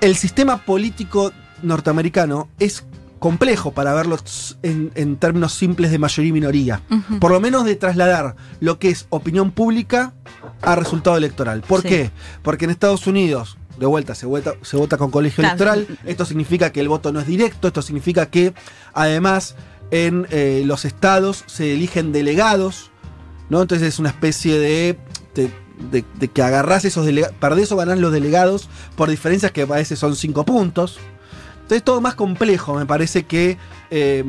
el 0.00 0.16
sistema 0.16 0.58
político 0.64 1.32
norteamericano 1.62 2.48
es 2.58 2.84
complejo 3.18 3.72
para 3.72 3.92
verlo 3.92 4.16
en, 4.62 4.92
en 4.94 5.16
términos 5.16 5.52
simples 5.52 5.90
de 5.90 5.98
mayoría 5.98 6.30
y 6.30 6.32
minoría. 6.32 6.80
Por 7.20 7.30
lo 7.32 7.38
menos 7.40 7.66
de 7.66 7.76
trasladar 7.76 8.34
lo 8.60 8.78
que 8.78 8.88
es 8.88 9.06
opinión 9.10 9.50
pública 9.50 10.14
a 10.62 10.74
resultado 10.74 11.18
electoral. 11.18 11.60
¿Por 11.60 11.82
Sí. 11.82 11.88
qué? 11.88 12.10
Porque 12.42 12.64
en 12.64 12.70
Estados 12.70 13.06
Unidos, 13.06 13.58
de 13.80 13.86
vuelta, 13.86 14.14
se 14.14 14.26
vota, 14.26 14.54
se 14.62 14.76
vota 14.76 14.96
con 14.96 15.10
colegio 15.10 15.42
Claro. 15.42 15.72
electoral. 15.72 15.98
Esto 16.06 16.24
significa 16.24 16.70
que 16.70 16.80
el 16.80 16.88
voto 16.88 17.12
no 17.12 17.18
es 17.20 17.26
directo. 17.26 17.66
Esto 17.66 17.82
significa 17.82 18.26
que, 18.26 18.54
además, 18.92 19.56
en 19.90 20.26
eh, 20.30 20.62
los 20.66 20.84
estados 20.84 21.42
se 21.46 21.72
eligen 21.72 22.12
delegados. 22.12 22.90
¿no? 23.48 23.62
Entonces 23.62 23.88
es 23.88 23.98
una 23.98 24.10
especie 24.10 24.58
de. 24.58 24.98
de, 25.34 25.50
de- 25.90 26.04
de 26.20 26.28
que 26.28 26.42
agarrás 26.42 26.84
esos 26.84 27.06
delegados. 27.06 27.34
Perdés 27.40 27.72
o 27.72 27.76
ganás 27.76 27.98
los 27.98 28.12
delegados 28.12 28.68
por 28.96 29.08
diferencias 29.08 29.50
que 29.50 29.62
a 29.62 29.66
veces 29.66 29.98
son 29.98 30.14
cinco 30.14 30.44
puntos. 30.44 30.98
Entonces 31.62 31.82
todo 31.82 32.00
más 32.02 32.14
complejo, 32.16 32.74
me 32.74 32.84
parece 32.84 33.22
que 33.24 33.56
eh, 33.90 34.22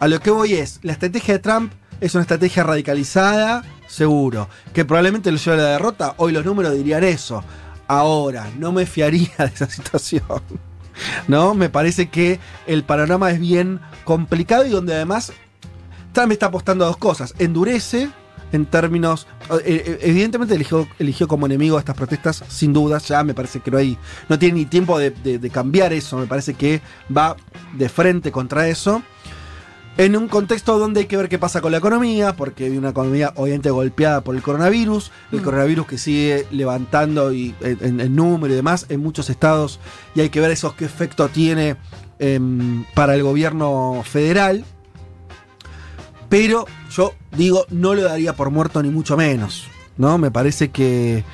a 0.00 0.08
lo 0.08 0.18
que 0.20 0.30
voy 0.30 0.54
es, 0.54 0.80
la 0.82 0.92
estrategia 0.92 1.34
de 1.34 1.40
Trump 1.40 1.72
es 2.00 2.14
una 2.14 2.22
estrategia 2.22 2.64
radicalizada, 2.64 3.62
seguro, 3.86 4.48
que 4.72 4.84
probablemente 4.86 5.30
lo 5.30 5.36
lleve 5.38 5.60
a 5.60 5.62
la 5.62 5.68
derrota, 5.72 6.14
hoy 6.16 6.32
los 6.32 6.44
números 6.44 6.74
dirían 6.74 7.04
eso. 7.04 7.44
Ahora, 7.90 8.48
no 8.56 8.70
me 8.70 8.86
fiaría 8.86 9.32
de 9.36 9.46
esa 9.46 9.68
situación. 9.78 10.22
¿No? 11.26 11.54
Me 11.54 11.68
parece 11.68 12.08
que 12.08 12.38
el 12.68 12.84
panorama 12.84 13.32
es 13.32 13.40
bien 13.40 13.80
complicado 14.04 14.64
y 14.64 14.70
donde 14.70 14.94
además 14.94 15.32
Trump 16.12 16.30
está 16.30 16.46
apostando 16.46 16.84
a 16.84 16.86
dos 16.86 16.98
cosas. 16.98 17.34
Endurece 17.40 18.08
en 18.52 18.66
términos. 18.66 19.26
eh, 19.64 19.82
eh, 19.86 19.98
Evidentemente 20.02 20.54
eligió, 20.54 20.86
eligió 21.00 21.26
como 21.26 21.46
enemigo 21.46 21.78
a 21.78 21.80
estas 21.80 21.96
protestas, 21.96 22.44
sin 22.46 22.72
dudas. 22.72 23.08
Ya 23.08 23.24
me 23.24 23.34
parece 23.34 23.58
que 23.58 23.72
no 23.72 23.78
hay. 23.78 23.98
No 24.28 24.38
tiene 24.38 24.60
ni 24.60 24.66
tiempo 24.66 24.96
de 25.00 25.50
cambiar 25.52 25.92
eso. 25.92 26.16
Me 26.16 26.26
parece 26.28 26.54
que 26.54 26.80
va 27.16 27.34
de 27.76 27.88
frente 27.88 28.30
contra 28.30 28.68
eso. 28.68 29.02
En 29.96 30.16
un 30.16 30.28
contexto 30.28 30.78
donde 30.78 31.00
hay 31.00 31.06
que 31.06 31.16
ver 31.16 31.28
qué 31.28 31.38
pasa 31.38 31.60
con 31.60 31.72
la 31.72 31.78
economía, 31.78 32.34
porque 32.34 32.64
hay 32.64 32.78
una 32.78 32.90
economía 32.90 33.32
obviamente 33.36 33.70
golpeada 33.70 34.22
por 34.22 34.34
el 34.34 34.42
coronavirus, 34.42 35.10
el 35.32 35.40
Mm. 35.40 35.44
coronavirus 35.44 35.86
que 35.86 35.98
sigue 35.98 36.46
levantando 36.52 37.32
y, 37.32 37.54
en, 37.60 38.14
número 38.14 38.54
y 38.54 38.56
demás 38.56 38.86
en 38.88 39.00
muchos 39.00 39.28
estados, 39.28 39.78
y 40.14 40.20
hay 40.20 40.30
que 40.30 40.40
ver 40.40 40.52
esos 40.52 40.72
qué 40.74 40.84
efecto 40.86 41.28
tiene 41.28 41.76
em, 42.18 42.84
para 42.94 43.14
el 43.14 43.22
gobierno 43.22 44.02
federal. 44.04 44.64
Pero 46.28 46.66
yo 46.90 47.14
digo, 47.36 47.66
no 47.70 47.94
lo 47.94 48.02
daría 48.02 48.34
por 48.36 48.50
muerto 48.50 48.82
ni 48.82 48.90
mucho 48.90 49.16
menos. 49.16 49.68
¿No? 49.96 50.16
Me 50.16 50.30
parece 50.30 50.70
que, 50.70 51.24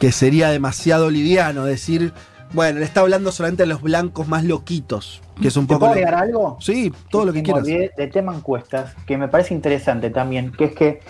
que 0.00 0.10
sería 0.10 0.48
demasiado 0.48 1.10
liviano 1.10 1.64
decir, 1.64 2.12
bueno, 2.52 2.78
le 2.80 2.84
está 2.84 3.00
hablando 3.00 3.32
solamente 3.32 3.62
a 3.62 3.66
los 3.66 3.82
blancos 3.82 4.28
más 4.28 4.44
loquitos. 4.44 5.22
Que 5.40 5.48
es 5.48 5.56
un 5.56 5.66
¿Te 5.66 5.74
poco. 5.74 5.80
puedo 5.80 5.92
agregar 5.92 6.14
algo? 6.14 6.58
Sí, 6.60 6.92
todo 7.10 7.24
lo 7.24 7.32
que 7.32 7.42
quieras. 7.42 7.64
de 7.64 8.10
tema 8.12 8.34
encuestas, 8.34 8.94
que 9.06 9.16
me 9.16 9.28
parece 9.28 9.54
interesante 9.54 10.10
también, 10.10 10.52
que 10.52 10.64
es 10.66 10.74
que 10.74 11.00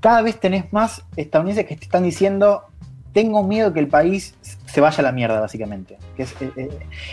cada 0.00 0.22
vez 0.22 0.38
tenés 0.38 0.72
más 0.72 1.02
estadounidenses 1.16 1.66
que 1.66 1.76
te 1.76 1.84
están 1.84 2.04
diciendo, 2.04 2.62
tengo 3.12 3.42
miedo 3.42 3.72
que 3.72 3.80
el 3.80 3.88
país 3.88 4.34
se 4.66 4.80
vaya 4.80 4.98
a 4.98 5.02
la 5.02 5.12
mierda, 5.12 5.40
básicamente. 5.40 5.98
Que, 6.16 6.22
es, 6.22 6.32
eh, 6.40 6.52
eh, 6.56 6.68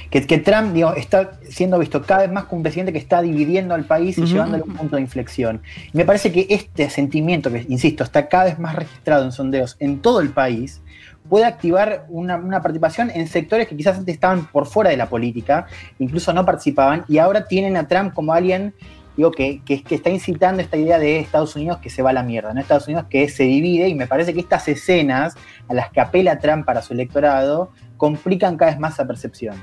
que, 0.10 0.28
que 0.28 0.38
Trump 0.38 0.74
digo, 0.74 0.94
está 0.94 1.40
siendo 1.50 1.80
visto 1.80 2.02
cada 2.04 2.22
vez 2.22 2.32
más 2.32 2.46
como 2.46 2.58
un 2.58 2.64
presidente 2.64 2.92
que 2.94 3.00
está 3.00 3.22
dividiendo 3.22 3.74
al 3.74 3.86
país 3.86 4.18
y 4.18 4.22
Ujú. 4.22 4.32
llevándolo 4.34 4.66
a 4.66 4.68
un 4.68 4.76
punto 4.76 4.98
de 4.98 5.02
inflexión. 5.02 5.62
Y 5.94 5.98
me 5.98 6.06
parece 6.06 6.32
que 6.32 6.48
este 6.50 6.90
sentimiento, 6.90 7.52
que 7.52 7.66
insisto, 7.70 8.04
está 8.04 8.28
cada 8.28 8.46
vez 8.46 8.60
más 8.60 8.76
registrado 8.76 9.24
en 9.26 9.32
sondeos 9.32 9.78
en 9.80 10.00
todo 10.02 10.20
el 10.20 10.30
país, 10.30 10.82
puede 11.30 11.46
activar 11.46 12.06
una, 12.10 12.62
participación 12.62 13.10
en 13.10 13.28
sectores 13.28 13.68
que 13.68 13.76
quizás 13.76 13.98
antes 13.98 14.14
estaban 14.14 14.46
por 14.48 14.68
fuera 14.68 14.90
de 14.90 14.98
la 14.98 15.10
política, 15.10 15.66
incluso 16.00 16.34
no 16.34 16.46
participaban, 16.46 17.04
y 17.08 17.18
ahora 17.18 17.48
tienen 17.48 17.78
a 17.78 17.88
Trump 17.88 18.14
como 18.14 18.34
alguien 18.34 18.74
digo, 19.18 19.32
que, 19.32 19.62
que, 19.64 19.82
que 19.82 19.96
está 19.96 20.10
incitando 20.10 20.62
esta 20.62 20.76
idea 20.76 21.00
de 21.00 21.20
Estados 21.20 21.56
Unidos 21.56 21.78
que 21.78 21.90
se 21.90 22.02
va 22.02 22.10
a 22.10 22.14
la 22.14 22.24
mierda, 22.24 22.54
¿no? 22.54 22.60
Estados 22.60 22.88
Unidos 22.88 23.06
que 23.10 23.30
se 23.30 23.44
divide, 23.44 23.88
y 23.88 23.96
me 23.96 24.08
parece 24.08 24.34
que 24.34 24.42
estas 24.42 24.68
escenas 24.68 25.36
a 25.70 25.74
las 25.74 25.90
que 25.90 26.02
apela 26.02 26.40
Trump 26.40 26.66
para 26.66 26.82
su 26.82 26.94
electorado 26.94 27.72
complican 27.98 28.58
cada 28.58 28.72
vez 28.72 28.80
más 28.80 28.94
esa 28.94 29.08
percepción. 29.08 29.56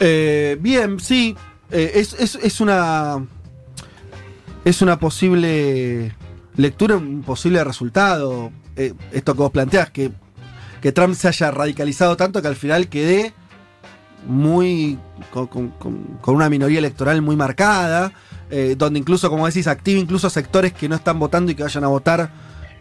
Eh, 0.00 0.56
bien, 0.60 0.98
sí. 1.00 1.36
eh, 1.70 1.92
es 1.94 2.60
una. 2.60 3.24
Es 4.64 4.80
una 4.80 4.98
posible 4.98 6.14
lectura, 6.56 6.96
un 6.96 7.22
posible 7.22 7.62
resultado. 7.62 8.50
Eh, 8.76 8.94
esto 9.12 9.34
que 9.34 9.38
vos 9.38 9.50
planteás, 9.50 9.90
que, 9.90 10.10
que 10.84 10.92
Trump 10.92 11.14
se 11.14 11.28
haya 11.28 11.50
radicalizado 11.50 12.14
tanto 12.14 12.42
que 12.42 12.48
al 12.48 12.56
final 12.56 12.88
quede 12.88 13.32
muy. 14.26 14.98
con, 15.30 15.46
con- 15.46 16.18
una 16.26 16.48
minoría 16.48 16.78
electoral 16.78 17.22
muy 17.22 17.36
marcada. 17.36 18.12
eh, 18.50 18.74
donde 18.76 18.98
incluso, 18.98 19.30
como 19.30 19.46
decís, 19.46 19.66
activa 19.66 19.98
incluso 19.98 20.28
sectores 20.30 20.72
que 20.74 20.88
no 20.88 20.94
están 20.94 21.18
votando 21.18 21.50
y 21.50 21.54
que 21.54 21.62
vayan 21.62 21.82
a 21.84 21.88
votar 21.88 22.30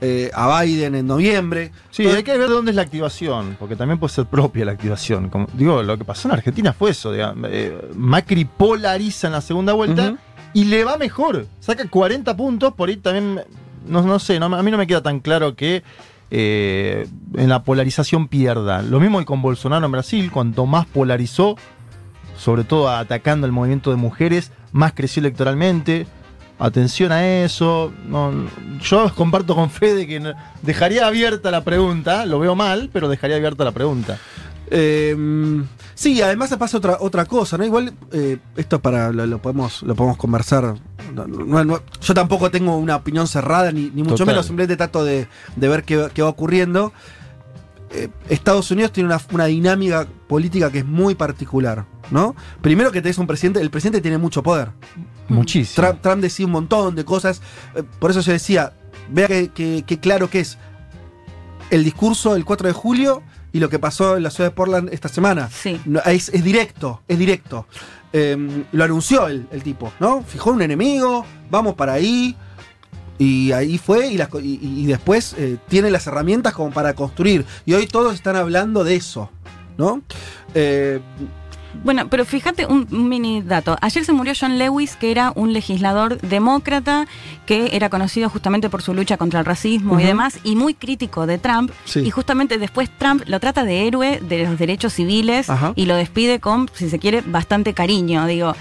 eh, 0.02 0.30
a 0.34 0.62
Biden 0.62 0.96
en 0.96 1.08
noviembre. 1.08 1.72
Sí, 1.90 2.06
hay 2.06 2.24
que 2.24 2.38
ver 2.38 2.50
dónde 2.50 2.72
es 2.72 2.76
la 2.76 2.82
activación, 2.84 3.56
porque 3.58 3.76
también 3.78 3.98
puede 3.98 4.14
ser 4.14 4.26
propia 4.26 4.66
la 4.66 4.74
activación. 4.74 5.30
Como, 5.30 5.48
digo, 5.54 5.82
lo 5.82 5.98
que 5.98 6.04
pasó 6.04 6.28
en 6.28 6.34
Argentina 6.34 6.74
fue 6.74 6.92
eso. 6.92 7.12
digamos, 7.14 7.50
eh, 7.52 7.74
Macri 7.96 8.44
polariza 8.46 9.28
en 9.28 9.34
la 9.34 9.42
segunda 9.42 9.72
vuelta 9.74 10.16
y 10.54 10.66
le 10.66 10.84
va 10.84 10.98
mejor. 10.98 11.48
Saca 11.62 11.88
40 11.88 12.36
puntos, 12.36 12.74
por 12.74 12.90
ahí 12.90 12.98
también, 12.98 13.42
no, 13.88 14.02
no 14.02 14.20
sé, 14.20 14.40
no- 14.40 14.54
a 14.54 14.62
mí 14.62 14.70
no 14.72 14.78
me 14.78 14.86
queda 14.88 15.02
tan 15.02 15.22
claro 15.22 15.56
que 15.56 15.82
eh, 16.36 17.08
en 17.36 17.48
la 17.48 17.64
polarización 17.64 18.28
pierda. 18.28 18.82
Lo 18.82 19.00
mismo 19.00 19.20
que 19.20 19.26
con 19.26 19.44
Bolsonaro 19.44 19.86
en 19.86 19.92
Brasil, 19.92 20.32
cuanto 20.32 20.66
más 20.66 20.88
polarizó, 20.88 21.58
sobre 22.36 22.64
todo 22.64 22.90
atacando 22.90 23.46
el 23.46 23.54
movimiento 23.54 23.92
de 23.92 23.98
mujeres, 23.98 24.52
más 24.72 24.94
creció 24.94 25.20
electoralmente. 25.20 26.08
Atención 26.58 27.12
a 27.12 27.44
eso. 27.44 27.94
No, 28.08 28.34
yo 28.82 29.14
comparto 29.14 29.54
con 29.54 29.70
Fede 29.70 30.08
que 30.08 30.34
dejaría 30.64 31.06
abierta 31.06 31.52
la 31.52 31.64
pregunta. 31.64 32.26
Lo 32.26 32.40
veo 32.40 32.56
mal, 32.56 32.90
pero 32.92 33.10
dejaría 33.10 33.36
abierta 33.36 33.64
la 33.64 33.72
pregunta. 33.72 34.18
Eh, 34.76 35.16
sí, 35.94 36.20
además 36.24 36.50
pasa 36.58 36.78
otra, 36.78 36.98
otra 37.00 37.26
cosa, 37.26 37.60
¿no? 37.60 37.64
Igual 37.66 37.94
eh, 38.12 38.40
esto 38.58 38.82
para 38.82 39.12
lo, 39.12 39.26
lo 39.28 39.40
podemos 39.40 39.84
lo 39.84 39.94
podemos 39.94 40.18
conversar. 40.18 40.76
No, 41.14 41.28
no- 41.28 41.64
no- 41.64 41.80
yo 42.02 42.14
tampoco 42.16 42.50
tengo 42.50 42.76
una 42.78 42.96
opinión 42.96 43.28
cerrada, 43.28 43.72
ni, 43.72 43.92
ni 43.94 44.02
mucho 44.02 44.16
Total. 44.16 44.28
menos, 44.28 44.48
simplemente 44.48 44.76
trato 44.76 45.06
de, 45.06 45.28
de 45.56 45.68
ver 45.68 45.84
qué, 45.84 46.10
qué 46.12 46.24
va 46.24 46.30
ocurriendo. 46.30 46.92
Eh, 47.92 48.10
Estados 48.30 48.72
Unidos 48.72 48.92
tiene 48.92 49.08
una, 49.10 49.22
una 49.32 49.46
dinámica 49.46 50.08
política 50.28 50.72
que 50.72 50.80
es 50.80 50.86
muy 50.86 51.14
particular, 51.14 51.86
¿no? 52.10 52.36
Primero 52.62 52.92
que 52.92 53.04
tenés 53.04 53.20
un 53.20 53.28
presidente, 53.28 53.62
el 53.62 53.70
presidente 53.70 54.02
tiene 54.02 54.18
mucho 54.18 54.42
poder. 54.42 54.70
Muchísimo. 55.28 55.86
Trump, 55.86 56.02
Trump 56.02 56.22
decía 56.24 56.48
un 56.48 56.52
montón 56.52 56.96
de 56.96 57.06
cosas. 57.06 57.42
eh, 57.76 57.84
por 58.00 58.10
eso 58.10 58.22
yo 58.22 58.32
decía, 58.32 58.74
vea 59.12 59.28
que- 59.28 59.84
que 59.86 60.00
claro 60.00 60.32
que 60.32 60.40
es 60.40 60.58
el 61.70 61.84
discurso 61.84 62.34
del 62.34 62.44
4 62.46 62.68
de 62.68 62.74
julio 62.74 63.22
y 63.54 63.60
lo 63.60 63.70
que 63.70 63.80
pasó 63.80 64.18
en 64.18 64.24
la 64.24 64.30
ciudad 64.32 64.50
de 64.50 64.56
Portland 64.56 64.90
esta 64.92 65.08
semana. 65.08 65.50
Sí. 65.50 65.80
No, 65.86 66.02
es, 66.02 66.28
es 66.30 66.44
directo, 66.44 67.02
es 67.08 67.18
directo. 67.18 67.68
Eh, 68.12 68.66
lo 68.74 68.84
anunció 68.84 69.28
el, 69.28 69.48
el 69.52 69.64
tipo, 69.64 69.94
¿no? 70.00 70.22
Fijó 70.24 70.52
un 70.52 70.62
enemigo, 70.62 71.26
vamos 71.50 71.76
para 71.76 71.94
ahí. 71.94 72.36
Y 73.20 73.52
ahí 73.52 73.78
fue, 73.78 74.08
y, 74.08 74.18
las 74.18 74.28
co- 74.28 74.40
y- 74.40 74.60
y 74.62 74.86
después 74.88 75.36
eh, 75.38 75.58
tiene 75.70 75.92
las 75.92 76.08
herramientas 76.08 76.54
como 76.54 76.72
para 76.72 76.94
construir. 76.96 77.46
Y 77.66 77.74
hoy 77.74 77.86
todos 77.88 78.14
están 78.16 78.36
hablando 78.36 78.84
de 78.84 78.96
eso, 78.96 79.30
¿no? 79.78 80.02
Eh, 80.56 81.00
Bueno, 81.84 82.08
pero 82.10 82.26
fíjate 82.26 82.66
un, 82.66 82.88
un 82.92 83.10
mini 83.10 83.42
dato. 83.42 83.78
Ayer 83.82 84.06
se 84.06 84.14
murió 84.14 84.34
John 84.40 84.58
Lewis, 84.58 84.96
que 84.96 85.12
era 85.12 85.32
un 85.36 85.54
legislador 85.54 86.20
demócrata 86.22 87.08
que 87.46 87.70
era 87.74 87.90
conocido 87.90 88.30
justamente 88.30 88.70
por 88.70 88.82
su 88.82 88.94
lucha 88.94 89.18
contra 89.18 89.40
el 89.40 89.46
racismo 89.46 90.00
y 90.00 90.04
demás, 90.04 90.40
y 90.44 90.56
muy 90.56 90.74
crítico 90.74 91.26
de 91.26 91.38
Trump. 91.38 91.72
Sí. 91.86 92.00
Y 92.00 92.10
justamente 92.10 92.58
después 92.58 92.90
Trump 92.98 93.24
lo 93.26 93.40
trata 93.40 93.64
de 93.64 93.88
héroe 93.88 94.20
de 94.22 94.46
los 94.46 94.58
derechos 94.58 94.94
civiles 94.94 95.50
Ajá. 95.50 95.74
y 95.76 95.86
lo 95.86 95.96
despide 95.96 96.40
con, 96.40 96.70
si 96.74 96.90
se 96.90 97.00
quiere, 97.00 97.22
bastante 97.26 97.74
cariño. 97.74 98.26
Digo, 98.28 98.56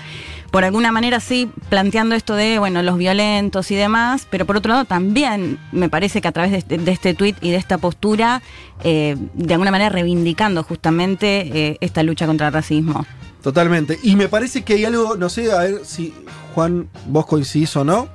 por 0.53 0.65
alguna 0.65 0.93
manera 0.93 1.19
sí, 1.19 1.51
planteando 1.71 2.15
esto 2.15 2.37
de, 2.37 2.59
bueno, 2.59 2.83
los 2.83 2.99
violentos 2.99 3.71
y 3.71 3.75
demás, 3.75 4.29
pero 4.31 4.45
por 4.45 4.59
otro 4.59 4.71
lado 4.73 4.85
también 4.85 5.59
me 5.73 5.89
parece 5.89 6.21
que 6.21 6.29
a 6.29 6.33
través 6.33 6.53
de 6.53 6.59
este, 6.59 6.77
de 6.77 6.93
este 6.93 7.15
tuit 7.15 7.37
y 7.41 7.51
de 7.51 7.57
esta 7.57 7.79
postura, 7.79 8.43
eh, 8.85 9.17
de 9.33 9.55
alguna 9.55 9.71
manera 9.71 9.89
reivindicando 9.89 10.63
justamente 10.63 11.49
eh, 11.71 11.79
esta 11.81 12.03
lucha 12.03 12.27
contra 12.27 12.49
el 12.49 12.53
racismo. 12.53 13.07
Totalmente. 13.43 13.99
Y 14.03 14.15
me 14.15 14.29
parece 14.29 14.63
que 14.63 14.75
hay 14.75 14.85
algo, 14.85 15.17
no 15.17 15.31
sé, 15.31 15.51
a 15.51 15.61
ver 15.61 15.81
si 15.85 16.15
Juan, 16.55 16.87
vos 17.07 17.25
coincidís 17.25 17.75
o 17.77 17.85
no. 17.85 18.09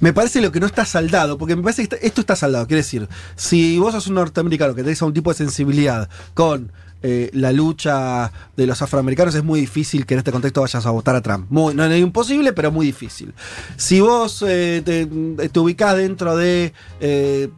Me 0.00 0.12
parece 0.12 0.40
lo 0.40 0.52
que 0.52 0.60
no 0.60 0.66
está 0.66 0.84
saldado, 0.84 1.38
porque 1.38 1.56
me 1.56 1.62
parece 1.62 1.82
que 1.86 1.94
está- 1.96 2.06
esto 2.06 2.20
está 2.20 2.36
saldado. 2.36 2.66
Quiere 2.66 2.82
decir, 2.82 3.08
si 3.36 3.78
vos 3.78 3.92
sos 3.92 4.06
un 4.06 4.14
norteamericano 4.14 4.74
que 4.74 4.82
tenés 4.82 5.00
algún 5.02 5.14
tipo 5.14 5.30
de 5.30 5.36
sensibilidad 5.36 6.08
con 6.34 6.70
eh, 7.00 7.30
la 7.32 7.52
lucha 7.52 8.32
de 8.56 8.66
los 8.66 8.82
afroamericanos, 8.82 9.32
es 9.36 9.44
muy 9.44 9.60
difícil 9.60 10.04
que 10.04 10.14
en 10.14 10.18
este 10.18 10.32
contexto 10.32 10.62
vayas 10.62 10.84
a 10.84 10.90
votar 10.90 11.14
a 11.14 11.20
Trump. 11.22 11.46
Muy, 11.48 11.72
no, 11.72 11.86
no 11.86 11.94
es 11.94 12.02
imposible, 12.02 12.52
pero 12.52 12.72
muy 12.72 12.86
difícil. 12.86 13.34
Si 13.76 14.00
vos 14.00 14.44
eh, 14.44 14.82
te, 14.84 15.06
te 15.48 15.60
ubicás 15.60 15.96
dentro 15.96 16.36
de, 16.36 16.72
eh, 16.98 17.50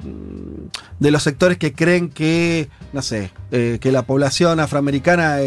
de 0.99 1.11
los 1.11 1.23
sectores 1.23 1.57
que 1.57 1.73
creen 1.73 2.11
que, 2.11 2.69
no 2.93 3.01
sé, 3.01 3.33
que 3.51 3.93
la 3.93 4.03
población 4.03 4.61
afroamericana 4.61 5.39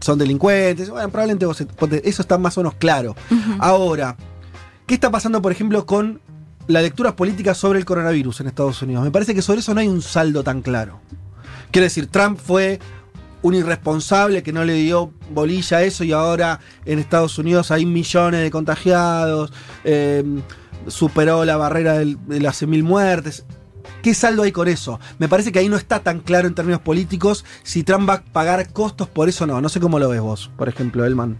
son 0.00 0.18
delincuentes, 0.18 0.90
bueno, 0.90 1.08
probablemente 1.10 1.46
vos, 1.46 1.60
eso 2.02 2.22
está 2.22 2.38
más 2.38 2.58
o 2.58 2.60
menos 2.62 2.74
claro. 2.74 3.14
Ahora, 3.60 4.16
¿qué 4.86 4.94
está 4.94 5.10
pasando, 5.10 5.42
por 5.42 5.52
ejemplo, 5.52 5.86
con 5.86 6.20
las 6.66 6.82
lecturas 6.82 7.14
políticas 7.14 7.58
sobre 7.58 7.78
el 7.78 7.84
coronavirus 7.84 8.40
en 8.40 8.46
Estados 8.48 8.82
Unidos? 8.82 9.04
Me 9.04 9.10
parece 9.10 9.34
que 9.34 9.42
sobre 9.42 9.60
eso 9.60 9.74
no 9.74 9.80
hay 9.80 9.88
un 9.88 10.02
saldo 10.02 10.42
tan 10.42 10.62
claro. 10.62 11.00
Quiero 11.70 11.84
decir, 11.84 12.06
Trump 12.06 12.38
fue 12.38 12.78
un 13.42 13.54
irresponsable 13.54 14.42
que 14.42 14.52
no 14.52 14.64
le 14.64 14.74
dio 14.74 15.12
bolilla 15.30 15.78
a 15.78 15.82
eso 15.82 16.04
y 16.04 16.12
ahora 16.12 16.60
en 16.84 16.98
Estados 16.98 17.38
Unidos 17.38 17.70
hay 17.70 17.84
millones 17.84 18.42
de 18.42 18.50
contagiados, 18.50 19.52
eh, 19.84 20.24
superó 20.86 21.44
la 21.44 21.56
barrera 21.56 21.94
de 21.98 22.40
las 22.40 22.62
100.000 22.62 22.82
muertes. 22.82 23.44
¿Qué 24.02 24.14
saldo 24.14 24.42
hay 24.42 24.52
con 24.52 24.68
eso? 24.68 24.98
Me 25.18 25.28
parece 25.28 25.52
que 25.52 25.60
ahí 25.60 25.68
no 25.68 25.76
está 25.76 26.00
tan 26.00 26.20
claro 26.20 26.48
en 26.48 26.54
términos 26.54 26.80
políticos 26.80 27.44
si 27.62 27.84
Trump 27.84 28.08
va 28.08 28.14
a 28.14 28.22
pagar 28.22 28.72
costos 28.72 29.08
por 29.08 29.28
eso 29.28 29.44
o 29.44 29.46
no. 29.46 29.60
No 29.60 29.68
sé 29.68 29.80
cómo 29.80 29.98
lo 29.98 30.08
ves 30.08 30.20
vos, 30.20 30.50
por 30.56 30.68
ejemplo, 30.68 31.04
Elman. 31.04 31.38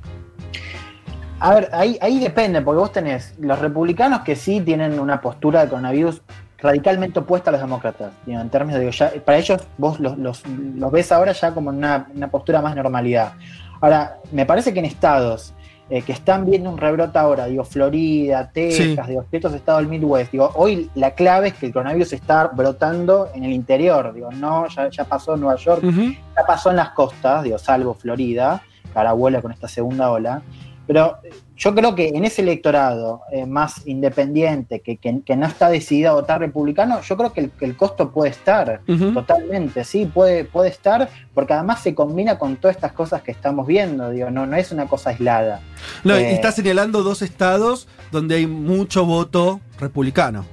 A 1.44 1.54
ver, 1.54 1.68
ahí, 1.72 1.98
ahí 2.00 2.20
depende, 2.20 2.60
porque 2.62 2.78
vos 2.78 2.92
tenés 2.92 3.34
los 3.40 3.58
republicanos 3.58 4.20
que 4.20 4.36
sí 4.36 4.60
tienen 4.60 4.98
una 5.00 5.20
postura 5.20 5.62
de 5.64 5.68
coronavirus 5.68 6.22
radicalmente 6.58 7.18
opuesta 7.18 7.50
a 7.50 7.52
los 7.52 7.60
demócratas. 7.60 8.12
digo, 8.24 8.40
en 8.40 8.48
términos 8.48 8.80
de, 8.80 8.90
ya, 8.92 9.12
para 9.24 9.38
ellos 9.38 9.60
vos 9.76 9.98
los, 9.98 10.16
los- 10.18 10.44
los 10.46 10.92
ves 10.92 11.10
ahora 11.10 11.32
ya 11.32 11.52
como 11.52 11.70
una, 11.70 12.06
una 12.14 12.28
postura 12.28 12.62
más 12.62 12.76
normalidad. 12.76 13.32
Ahora, 13.80 14.18
me 14.30 14.46
parece 14.46 14.72
que 14.72 14.78
en 14.78 14.84
estados 14.84 15.52
eh, 15.90 16.02
que 16.02 16.12
están 16.12 16.46
viendo 16.46 16.70
un 16.70 16.78
rebrote 16.78 17.18
ahora, 17.18 17.46
digo, 17.46 17.64
Florida, 17.64 18.48
Texas, 18.52 19.08
digo, 19.08 19.24
ciertos 19.28 19.52
estados 19.52 19.80
del 19.80 19.88
Midwest, 19.90 20.30
digo, 20.30 20.50
hoy 20.54 20.88
la 20.94 21.10
clave 21.10 21.48
es 21.48 21.54
que 21.54 21.66
el 21.66 21.72
coronavirus 21.72 22.12
está 22.12 22.46
brotando 22.46 23.28
en 23.34 23.42
el 23.44 23.52
interior, 23.52 24.14
digo, 24.14 24.30
no, 24.30 24.68
ya, 24.68 24.88
ya 24.88 25.04
pasó 25.04 25.34
en 25.34 25.40
Nueva 25.40 25.56
York, 25.56 25.82
ya 26.36 26.46
pasó 26.46 26.70
en 26.70 26.76
las 26.76 26.90
costas, 26.90 27.42
digo, 27.42 27.58
salvo 27.58 27.92
Florida, 27.94 28.62
que 28.92 28.96
ahora 28.98 29.12
vuela 29.12 29.42
con 29.42 29.50
esta 29.50 29.66
segunda 29.66 30.10
ola. 30.12 30.40
Pero 30.92 31.16
eh, 31.24 31.30
yo 31.56 31.74
creo 31.74 31.94
que 31.94 32.08
en 32.08 32.26
ese 32.26 32.42
electorado 32.42 33.22
eh, 33.32 33.46
más 33.46 33.86
independiente, 33.86 34.80
que, 34.80 34.98
que- 34.98 35.22
que 35.24 35.36
no 35.36 35.46
está 35.46 35.70
decidido 35.70 36.10
a 36.10 36.14
votar 36.14 36.38
republicano, 36.40 37.00
yo 37.00 37.16
creo 37.16 37.32
que 37.32 37.40
el, 37.40 37.50
que 37.50 37.64
el 37.64 37.76
costo 37.78 38.10
puede 38.10 38.30
estar, 38.30 38.82
totalmente, 39.14 39.84
sí, 39.84 40.04
puede, 40.04 40.44
puede 40.44 40.68
estar, 40.68 41.08
porque 41.32 41.54
además 41.54 41.80
se 41.82 41.94
combina 41.94 42.38
con 42.38 42.56
todas 42.56 42.76
estas 42.76 42.92
cosas 42.92 43.22
que 43.22 43.30
estamos 43.30 43.66
viendo, 43.66 44.10
digo, 44.10 44.30
no, 44.30 44.44
no 44.44 44.54
es 44.56 44.70
una 44.70 44.86
cosa 44.86 45.10
aislada. 45.10 45.60
No, 46.04 46.18
y 46.18 46.22
Eh, 46.24 46.32
está 46.34 46.52
señalando 46.52 47.02
dos 47.02 47.22
estados 47.22 47.88
donde 48.10 48.34
hay 48.34 48.46
mucho 48.46 49.06
voto 49.06 49.60
republicano. 49.80 50.44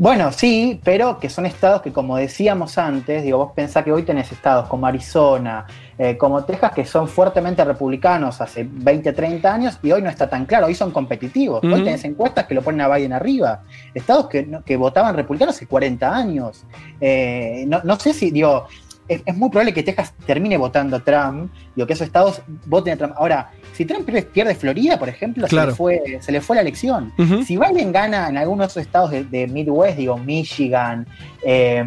Bueno, 0.00 0.30
sí, 0.30 0.80
pero 0.84 1.18
que 1.18 1.28
son 1.28 1.44
estados 1.44 1.82
que, 1.82 1.92
como 1.92 2.16
decíamos 2.16 2.78
antes, 2.78 3.24
digo, 3.24 3.38
vos 3.38 3.50
pensás 3.52 3.82
que 3.82 3.90
hoy 3.90 4.04
tenés 4.04 4.30
estados 4.30 4.68
como 4.68 4.86
Arizona, 4.86 5.66
eh, 5.98 6.16
como 6.16 6.44
Texas, 6.44 6.70
que 6.72 6.84
son 6.84 7.08
fuertemente 7.08 7.64
republicanos 7.64 8.40
hace 8.40 8.64
20, 8.70 9.12
30 9.12 9.52
años 9.52 9.76
y 9.82 9.90
hoy 9.90 10.00
no 10.00 10.08
está 10.08 10.30
tan 10.30 10.46
claro, 10.46 10.66
hoy 10.66 10.76
son 10.76 10.92
competitivos. 10.92 11.64
Hoy 11.64 11.82
tenés 11.82 12.04
encuestas 12.04 12.46
que 12.46 12.54
lo 12.54 12.62
ponen 12.62 12.82
a 12.82 12.88
Biden 12.94 13.12
arriba. 13.12 13.62
Estados 13.92 14.28
que, 14.28 14.46
no- 14.46 14.62
que 14.62 14.76
votaban 14.76 15.16
republicanos 15.16 15.56
hace 15.56 15.66
40 15.66 16.14
años. 16.14 16.64
Eh, 17.00 17.64
no, 17.66 17.80
no 17.82 17.98
sé 17.98 18.12
si, 18.12 18.30
digo, 18.30 18.68
es, 19.08 19.22
es 19.24 19.36
muy 19.36 19.48
probable 19.50 19.72
que 19.74 19.82
Texas 19.82 20.12
termine 20.26 20.56
votando 20.56 20.96
a 20.96 21.00
Trump, 21.00 21.50
digo, 21.74 21.86
que 21.86 21.94
esos 21.94 22.06
estados 22.06 22.42
voten 22.66 22.92
a 22.94 22.96
Trump. 22.96 23.14
Ahora, 23.16 23.50
si 23.72 23.84
Trump 23.84 24.08
pierde, 24.32 24.54
Florida, 24.54 24.98
por 24.98 25.08
ejemplo, 25.08 25.46
Claro. 25.46 25.66
se, 25.68 25.72
le 25.72 25.76
fue, 25.76 26.18
se 26.20 26.32
le 26.32 26.40
fue 26.40 26.56
la 26.56 26.62
elección. 26.62 27.12
Si 27.46 27.56
Biden 27.56 27.92
gana 27.92 28.28
en 28.28 28.36
algunos 28.38 28.66
de 28.66 28.70
esos 28.72 28.82
estados 28.82 29.10
de, 29.10 29.24
de 29.24 29.46
Midwest, 29.46 29.96
digo 29.98 30.16
Michigan, 30.18 31.06
eh, 31.44 31.84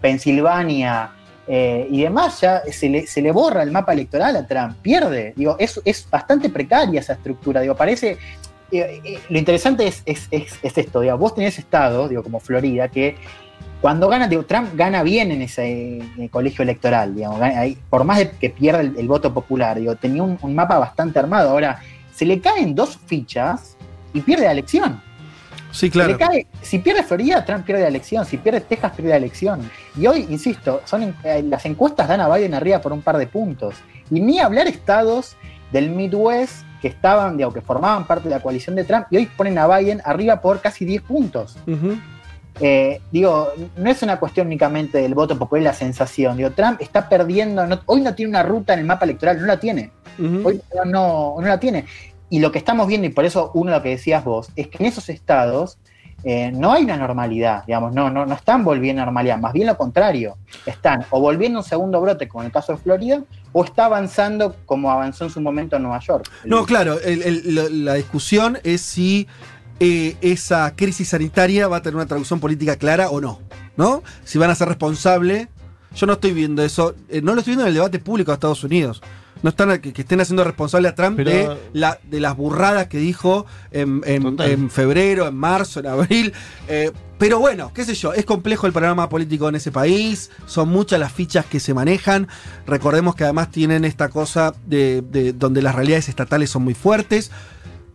Pensilvania, 0.00 1.10
eh, 1.46 1.86
y 1.90 2.02
demás, 2.02 2.40
ya 2.40 2.62
se 2.72 2.88
le, 2.88 3.06
se 3.06 3.20
le 3.20 3.30
borra 3.32 3.62
el 3.62 3.70
mapa 3.70 3.92
electoral 3.92 4.34
a 4.36 4.46
Trump, 4.46 4.76
pierde. 4.80 5.34
Digo, 5.36 5.56
es, 5.58 5.80
es 5.84 6.08
bastante 6.10 6.48
precaria 6.48 7.00
esa 7.00 7.14
estructura. 7.14 7.60
Digo, 7.60 7.74
parece. 7.74 8.12
eh, 8.72 9.00
eh, 9.04 9.18
lo 9.28 9.38
interesante 9.38 9.86
es, 9.86 10.02
es, 10.06 10.26
es- 10.30 10.58
es 10.62 10.78
esto, 10.78 11.00
digo, 11.00 11.18
vos 11.18 11.34
tenés 11.34 11.58
estados, 11.58 12.08
digo, 12.08 12.22
como 12.22 12.40
Florida, 12.40 12.88
que 12.88 13.16
cuando 13.84 14.08
gana, 14.08 14.28
digo, 14.28 14.46
Trump 14.46 14.70
gana 14.74 15.02
bien 15.02 15.30
en 15.30 15.42
ese 15.42 15.98
eh, 15.98 16.28
colegio 16.30 16.62
electoral, 16.62 17.14
digamos, 17.14 17.38
gana- 17.38 17.60
ahí, 17.60 17.76
por 17.90 18.02
más 18.04 18.16
de 18.16 18.30
que 18.30 18.48
pierda 18.48 18.80
el, 18.80 18.96
el 18.96 19.06
voto 19.06 19.34
popular, 19.34 19.78
digo, 19.78 19.94
tenía 19.94 20.22
un, 20.22 20.38
un 20.40 20.54
mapa 20.54 20.78
bastante 20.78 21.18
armado. 21.18 21.50
Ahora, 21.50 21.80
se 22.14 22.24
le 22.24 22.40
caen 22.40 22.74
dos 22.74 22.98
fichas 23.04 23.76
y 24.14 24.22
pierde 24.22 24.46
la 24.46 24.52
elección. 24.52 25.02
Sí, 25.70 25.88
Se 25.88 25.90
claro. 25.90 26.12
le 26.12 26.16
cae- 26.16 26.46
si 26.62 26.78
pierde 26.78 27.02
Florida, 27.02 27.44
Trump 27.44 27.66
pierde 27.66 27.82
la 27.82 27.88
elección. 27.88 28.24
Si 28.24 28.38
pierde 28.38 28.62
Texas, 28.62 28.92
pierde 28.96 29.10
la 29.10 29.16
elección. 29.18 29.70
Y 29.98 30.06
hoy, 30.06 30.26
insisto, 30.30 30.80
son 30.86 31.14
eh, 31.22 31.44
las 31.46 31.66
encuestas 31.66 32.08
dan 32.08 32.22
a 32.22 32.34
Biden 32.34 32.54
arriba 32.54 32.80
por 32.80 32.94
un 32.94 33.02
par 33.02 33.18
de 33.18 33.26
puntos. 33.26 33.74
Y 34.10 34.18
ni 34.18 34.38
hablar 34.38 34.66
estados 34.66 35.36
del 35.72 35.90
Midwest 35.90 36.64
que 36.80 36.88
estaban, 36.88 37.36
digo, 37.36 37.52
que 37.52 37.60
formaban 37.60 38.06
parte 38.06 38.30
de 38.30 38.34
la 38.34 38.40
coalición 38.40 38.76
de 38.76 38.84
Trump 38.84 39.08
y 39.10 39.18
hoy 39.18 39.26
ponen 39.26 39.58
a 39.58 39.66
Biden 39.68 40.00
arriba 40.06 40.40
por 40.40 40.62
casi 40.62 40.86
10 40.86 41.02
puntos. 41.02 41.58
Ujú. 41.66 41.98
Eh, 42.60 43.00
digo, 43.10 43.48
no 43.76 43.90
es 43.90 44.02
una 44.02 44.18
cuestión 44.20 44.46
únicamente 44.46 44.98
del 44.98 45.14
voto 45.14 45.36
popular 45.38 45.62
y 45.62 45.64
la 45.64 45.74
sensación. 45.74 46.36
Digo, 46.36 46.50
Trump 46.52 46.80
está 46.80 47.08
perdiendo, 47.08 47.66
no- 47.66 47.80
hoy 47.86 48.00
no 48.00 48.14
tiene 48.14 48.30
una 48.30 48.42
ruta 48.42 48.74
en 48.74 48.80
el 48.80 48.86
mapa 48.86 49.04
electoral, 49.04 49.40
no 49.40 49.46
la 49.46 49.58
tiene. 49.58 49.90
Hoy 50.44 50.60
no, 50.74 50.84
no, 50.84 51.34
no 51.40 51.46
la 51.48 51.58
tiene. 51.58 51.84
Y 52.30 52.38
lo 52.38 52.52
que 52.52 52.58
estamos 52.58 52.86
viendo, 52.86 53.06
y 53.06 53.10
por 53.10 53.24
eso 53.24 53.50
uno 53.54 53.72
de 53.72 53.76
lo 53.78 53.82
que 53.82 53.88
decías 53.90 54.24
vos, 54.24 54.48
es 54.54 54.68
que 54.68 54.78
en 54.78 54.86
esos 54.86 55.08
estados 55.08 55.78
eh, 56.26 56.50
no 56.54 56.72
hay 56.72 56.84
una 56.84 56.96
normalidad, 56.96 57.64
digamos, 57.66 57.92
no, 57.92 58.08
no, 58.08 58.24
no 58.24 58.34
están 58.34 58.64
volviendo 58.64 59.02
a 59.02 59.04
normalidad, 59.04 59.36
más 59.38 59.52
bien 59.52 59.66
lo 59.66 59.76
contrario. 59.76 60.38
Están 60.64 61.04
o 61.10 61.20
volviendo 61.20 61.58
a 61.58 61.62
un 61.62 61.68
segundo 61.68 62.00
brote, 62.00 62.28
como 62.28 62.42
en 62.42 62.46
el 62.46 62.52
caso 62.52 62.72
de 62.72 62.78
Florida, 62.78 63.22
o 63.52 63.62
está 63.64 63.84
avanzando 63.86 64.56
como 64.64 64.90
avanzó 64.90 65.24
en 65.24 65.30
su 65.30 65.40
momento 65.42 65.76
en 65.76 65.82
Nueva 65.82 65.98
York. 65.98 66.30
No, 66.44 66.64
claro, 66.64 66.98
el- 67.00 67.22
el- 67.22 67.54
lo- 67.54 67.68
la 67.68 67.94
discusión 67.94 68.58
es 68.64 68.80
si 68.80 69.28
eh, 69.80 70.16
esa 70.20 70.74
crisis 70.76 71.08
sanitaria 71.08 71.68
va 71.68 71.78
a 71.78 71.82
tener 71.82 71.96
una 71.96 72.06
traducción 72.06 72.40
política 72.40 72.76
clara 72.76 73.10
o 73.10 73.20
no, 73.20 73.40
¿no? 73.76 74.02
Si 74.24 74.38
van 74.38 74.50
a 74.50 74.54
ser 74.54 74.68
responsables. 74.68 75.48
Yo 75.96 76.06
no 76.08 76.14
estoy 76.14 76.32
viendo 76.32 76.64
eso, 76.64 76.94
eh, 77.08 77.22
no 77.22 77.34
lo 77.34 77.38
estoy 77.40 77.52
viendo 77.52 77.62
en 77.64 77.68
el 77.68 77.74
debate 77.74 78.00
público 78.00 78.32
de 78.32 78.34
Estados 78.34 78.64
Unidos. 78.64 79.00
No 79.44 79.50
están 79.50 79.78
que, 79.80 79.92
que 79.92 80.02
estén 80.02 80.20
haciendo 80.20 80.42
responsable 80.42 80.88
a 80.88 80.94
Trump 80.96 81.16
Pero- 81.18 81.30
de, 81.30 81.56
la, 81.72 81.98
de 82.02 82.18
las 82.18 82.36
burradas 82.36 82.88
que 82.88 82.98
dijo 82.98 83.46
en, 83.70 84.00
en- 84.04 84.22
Total. 84.22 84.50
en 84.50 84.70
febrero, 84.70 85.28
en 85.28 85.36
marzo, 85.36 85.78
en 85.80 85.86
abril. 85.86 86.32
Eh, 86.66 86.90
pero 87.18 87.38
bueno, 87.38 87.70
qué 87.72 87.84
sé 87.84 87.94
yo, 87.94 88.12
es 88.12 88.24
complejo 88.24 88.66
el 88.66 88.72
panorama 88.72 89.08
político 89.08 89.48
en 89.48 89.54
ese 89.54 89.70
país, 89.70 90.30
son 90.46 90.68
muchas 90.68 90.98
las 90.98 91.12
fichas 91.12 91.46
que 91.46 91.60
se 91.60 91.74
manejan. 91.74 92.26
Recordemos 92.66 93.14
que 93.14 93.22
además 93.24 93.50
tienen 93.52 93.84
esta 93.84 94.08
cosa 94.08 94.52
de, 94.66 95.00
de- 95.02 95.32
donde 95.32 95.62
las 95.62 95.76
realidades 95.76 96.08
estatales 96.08 96.50
son 96.50 96.64
muy 96.64 96.74
fuertes. 96.74 97.30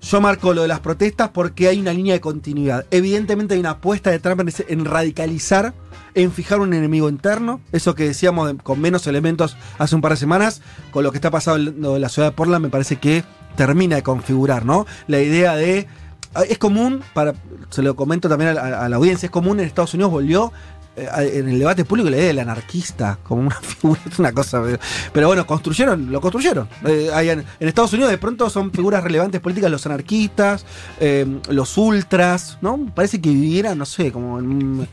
Yo 0.02 0.22
marco 0.22 0.54
lo 0.54 0.62
de 0.62 0.68
las 0.70 0.80
protestas 0.80 1.30
porque 1.30 1.68
hay 1.68 1.80
una 1.80 1.92
línea 1.94 2.14
de 2.14 2.22
continuidad. 2.22 2.86
Evidentemente 2.90 3.54
hay 3.54 3.60
una 3.60 3.72
apuesta 3.72 4.10
de 4.12 4.20
Trump 4.20 4.42
en, 4.70 4.86
radicalizar, 4.86 5.74
en 6.14 6.32
fijar 6.32 6.62
un 6.62 6.74
enemigo 6.74 7.10
interno. 7.10 7.60
Eso 7.74 7.96
que 7.96 8.06
decíamos 8.06 8.48
de- 8.48 8.58
con 8.58 8.80
menos 8.80 9.08
elementos 9.08 9.58
hace 9.78 9.96
un 9.96 10.02
par 10.02 10.12
de 10.12 10.18
semanas, 10.18 10.62
con 10.92 11.04
lo 11.04 11.12
que 11.12 11.18
está 11.18 11.32
pasando 11.32 11.96
en 11.96 12.02
la 12.02 12.10
ciudad 12.10 12.30
de 12.30 12.36
Portland, 12.36 12.64
me 12.64 12.70
parece 12.70 12.96
que 12.96 13.24
termina 13.58 13.98
de 13.98 14.04
configurar, 14.04 14.66
¿no? 14.66 14.86
La 15.08 15.20
idea 15.20 15.56
de. 15.58 15.88
ah, 16.34 16.44
Es 16.50 16.58
común, 16.58 17.02
para, 17.14 17.34
se 17.70 17.82
lo 17.82 17.96
comento 17.98 18.30
también 18.30 18.58
a 18.58 18.88
la, 18.88 18.96
audiencia, 18.96 19.26
es 19.28 19.32
común 19.32 19.60
en 19.60 19.66
Estados 19.66 19.94
Unidos 19.96 20.12
volvió 20.14 20.54
en 21.00 21.50
el 21.50 21.60
debate 21.60 21.86
público 21.86 22.10
la 22.10 22.18
idea 22.18 22.28
del 22.28 22.40
anarquista 22.40 23.20
como 23.24 23.42
una 23.44 23.56
figura, 23.62 24.02
es 24.10 24.20
una 24.20 24.32
cosa. 24.32 24.62
Pero, 25.14 25.28
bueno, 25.28 25.46
construyeron, 25.46 26.12
lo 26.12 26.22
construyeron. 26.22 26.68
Eh, 26.86 27.10
hay 27.14 27.30
en, 27.30 27.46
en 27.60 27.68
Estados 27.68 27.94
Unidos 27.94 28.12
de 28.12 28.18
pronto 28.18 28.50
son 28.50 28.72
figuras 28.72 29.04
relevantes 29.04 29.42
políticas 29.42 29.72
los 29.72 29.86
anarquistas, 29.86 30.66
eh, 31.00 31.26
los 31.50 31.78
ultras, 31.78 32.58
¿no? 32.62 32.86
Parece 32.94 33.22
que 33.22 33.30
vivieran, 33.30 33.78
no 33.78 33.86
sé, 33.86 34.12
como 34.12 34.40
en, 34.40 34.46
un, 34.46 34.88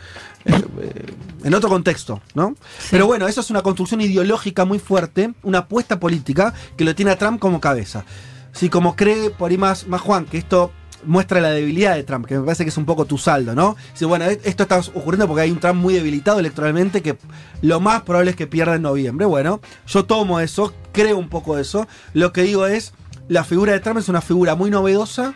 eh, 0.44 0.62
eh, 0.80 1.14
en 1.44 1.54
otro 1.54 1.68
contexto, 1.68 2.20
¿no? 2.34 2.54
Pero 2.90 3.06
bueno, 3.06 3.26
eso 3.26 3.40
es 3.40 3.50
una 3.50 3.62
construcción 3.62 4.00
ideológica 4.00 4.64
muy 4.64 4.78
fuerte, 4.78 5.34
una 5.42 5.58
apuesta 5.58 5.98
política 5.98 6.54
que 6.76 6.84
lo 6.84 6.94
tiene 6.94 7.10
a 7.10 7.18
Trump 7.18 7.40
como 7.40 7.60
cabeza. 7.60 8.04
Si 8.52 8.68
como 8.68 8.96
cree 8.96 9.30
por 9.30 9.50
ahí 9.50 9.58
más, 9.58 9.86
más 9.86 10.00
Juan, 10.00 10.24
que 10.24 10.38
esto 10.38 10.70
muestra 11.06 11.40
la 11.40 11.50
debilidad 11.50 11.94
de 11.94 12.02
Trump, 12.02 12.26
que 12.26 12.36
me 12.38 12.44
parece 12.44 12.64
que 12.64 12.70
es 12.70 12.76
un 12.76 12.84
poco 12.84 13.04
tu 13.04 13.16
saldo, 13.18 13.54
¿no? 13.54 13.76
Si 13.94 14.04
bueno, 14.04 14.24
e- 14.26 14.40
esto 14.44 14.64
está 14.64 14.78
ocurriendo 14.94 15.26
porque 15.26 15.42
hay 15.42 15.50
un 15.50 15.58
Trump 15.60 15.80
muy 15.80 15.94
debilitado 15.94 16.38
electoralmente 16.40 17.02
que 17.02 17.16
lo 17.62 17.80
más 17.80 18.02
probable 18.02 18.30
es 18.32 18.36
que 18.36 18.46
pierda 18.46 18.74
en 18.74 18.82
noviembre. 18.82 19.24
Bueno, 19.26 19.60
yo 19.86 20.04
tomo 20.04 20.40
eso, 20.40 20.74
creo 20.92 21.16
un 21.18 21.28
poco 21.28 21.58
eso. 21.58 21.86
Lo 22.12 22.32
que 22.32 22.42
digo 22.42 22.66
es, 22.66 22.92
la 23.28 23.44
figura 23.44 23.72
de 23.72 23.80
Trump 23.80 23.98
es 23.98 24.08
una 24.08 24.20
figura 24.20 24.54
muy 24.54 24.70
novedosa 24.70 25.34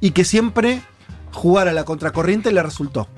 y 0.00 0.10
que 0.10 0.24
siempre 0.24 0.82
jugar 1.32 1.68
a 1.68 1.72
la 1.72 1.84
contracorriente 1.84 2.52
le 2.52 2.62
resultó. 2.62 3.08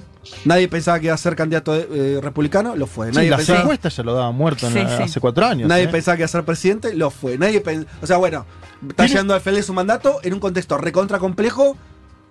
Nadie 0.46 0.68
pensaba 0.68 0.98
que 1.00 1.06
iba 1.06 1.14
a 1.14 1.18
ser 1.18 1.36
candidato 1.36 1.74
eh, 1.74 2.18
republicano, 2.22 2.76
lo 2.76 2.86
fue. 2.86 3.08
Sí, 3.10 3.16
Nadie 3.16 3.28
las 3.30 3.38
pensaba- 3.40 3.60
encuestas 3.60 3.94
ya 3.96 4.02
lo 4.04 4.14
daban 4.14 4.34
muerto 4.34 4.66
en 4.68 4.72
Sí, 4.72 4.78
la- 4.78 4.96
sí. 4.96 5.02
hace 5.02 5.20
cuatro 5.20 5.44
años. 5.44 5.68
Nadie 5.68 5.84
¿eh? 5.84 5.88
pensaba 5.88 6.16
que 6.16 6.20
iba 6.22 6.26
a 6.26 6.28
ser 6.28 6.44
presidente, 6.44 6.94
lo 6.94 7.10
fue. 7.10 7.36
Nadie 7.36 7.62
O 8.00 8.06
sea, 8.06 8.16
bueno, 8.16 8.46
está 8.82 8.94
Tiene- 9.04 9.08
llegando 9.10 9.34
al 9.34 9.40
final 9.42 9.56
de 9.56 9.62
su 9.62 9.74
mandato 9.74 10.20
en 10.22 10.32
un 10.32 10.40
contexto 10.40 10.78
recontra 10.78 11.18
complejo, 11.18 11.76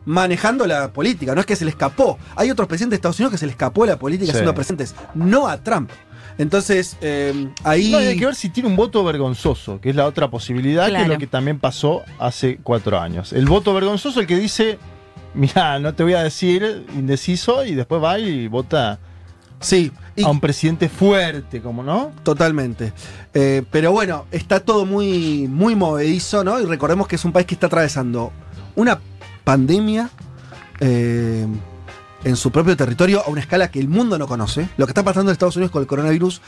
manejando 0.06 0.66
la 0.68 0.92
política. 0.92 1.34
No 1.36 1.42
es 1.42 1.46
que 1.48 1.56
se 1.56 1.66
le 1.66 1.72
escapó. 1.72 2.18
Hay 2.36 2.52
otros 2.52 2.68
presidentes 2.68 2.92
de 2.92 2.96
Estados 2.98 3.20
Unidos 3.20 3.32
que 3.32 3.38
se 3.38 3.46
le 3.46 3.52
escapó 3.52 3.86
la 3.86 3.98
política 3.98 4.32
Sí. 4.32 4.38
siendo 4.38 4.54
presidentes, 4.54 4.96
no 5.16 5.48
a 5.48 5.58
Trump. 5.58 5.89
Entonces, 6.38 6.98
eh, 7.02 7.50
ahí. 7.63 7.92
No, 7.92 8.02
y 8.02 8.06
hay 8.08 8.18
que 8.18 8.26
ver 8.26 8.36
si 8.36 8.50
tiene 8.50 8.68
un 8.70 8.76
voto 8.76 9.04
vergonzoso, 9.04 9.80
que 9.80 9.92
es 9.92 9.96
la 9.96 10.06
otra 10.08 10.30
posibilidad, 10.32 10.88
que 10.89 11.02
es 11.04 11.08
lo 11.08 11.18
que 11.20 11.28
también 11.28 11.60
pasó 11.60 12.02
hace 12.20 12.58
cuatro 12.63 13.00
años. 13.00 13.34
El 13.34 13.46
voto 13.46 13.72
vergonzoso, 13.74 14.20
el 14.20 14.26
que 14.28 14.38
dice, 14.38 14.80
mira, 15.36 15.78
no 15.80 15.94
te 15.94 16.02
voy 16.04 16.13
a 16.16 16.24
decir 16.24 16.86
indeciso, 16.96 17.63
y 17.66 17.76
después 17.76 18.02
va 18.04 18.18
y 18.18 18.48
vota 18.48 18.98
Sí, 19.60 19.92
y- 20.16 20.24
a 20.24 20.30
un 20.30 20.39
presidente 20.42 20.89
fuerte, 20.89 21.62
como 21.62 21.84
no. 21.84 22.12
Totalmente. 22.24 22.94
Eh, 23.34 23.63
pero 23.72 23.92
bueno, 23.92 24.26
está 24.32 24.60
todo 24.60 24.86
muy, 24.86 25.48
muy 25.48 25.76
movedizo, 25.76 26.44
¿no? 26.44 26.60
Y 26.60 26.66
recordemos 26.66 27.08
que 27.08 27.16
es 27.16 27.24
un 27.26 27.32
país 27.32 27.46
que 27.46 27.54
está 27.54 27.68
atravesando 27.68 28.34
una 28.76 29.00
pandemia 29.43 30.10
eh, 30.79 31.47
en 32.23 32.36
su 32.36 32.51
propio 32.51 32.77
territorio 32.77 33.23
a 33.25 33.29
una 33.29 33.41
escala 33.41 33.69
que 33.69 33.79
el 33.79 33.88
mundo 33.88 34.17
no 34.17 34.27
conoce. 34.27 34.69
Lo 34.77 34.86
que 34.86 34.91
está 34.91 35.03
pasando 35.03 35.32
en 35.32 35.34
Estados 35.34 35.56
Unidos 35.56 35.71
con 35.71 35.82
el 35.82 35.88
coronavirus 35.88 36.41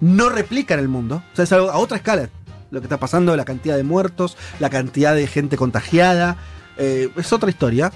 no 0.00 0.28
replica 0.28 0.74
en 0.74 0.80
el 0.80 0.88
mundo. 0.88 1.22
O 1.32 1.36
sea, 1.36 1.44
es 1.44 1.52
algo 1.52 1.70
a 1.70 1.78
otra 1.78 1.96
escala. 1.96 2.28
Lo 2.70 2.80
que 2.80 2.86
está 2.86 2.98
pasando, 2.98 3.36
la 3.36 3.44
cantidad 3.44 3.76
de 3.76 3.82
muertos, 3.82 4.36
la 4.58 4.70
cantidad 4.70 5.14
de 5.14 5.26
gente 5.26 5.56
contagiada. 5.56 6.36
eh, 6.78 7.10
es 7.16 7.32
otra 7.32 7.50
historia. 7.50 7.92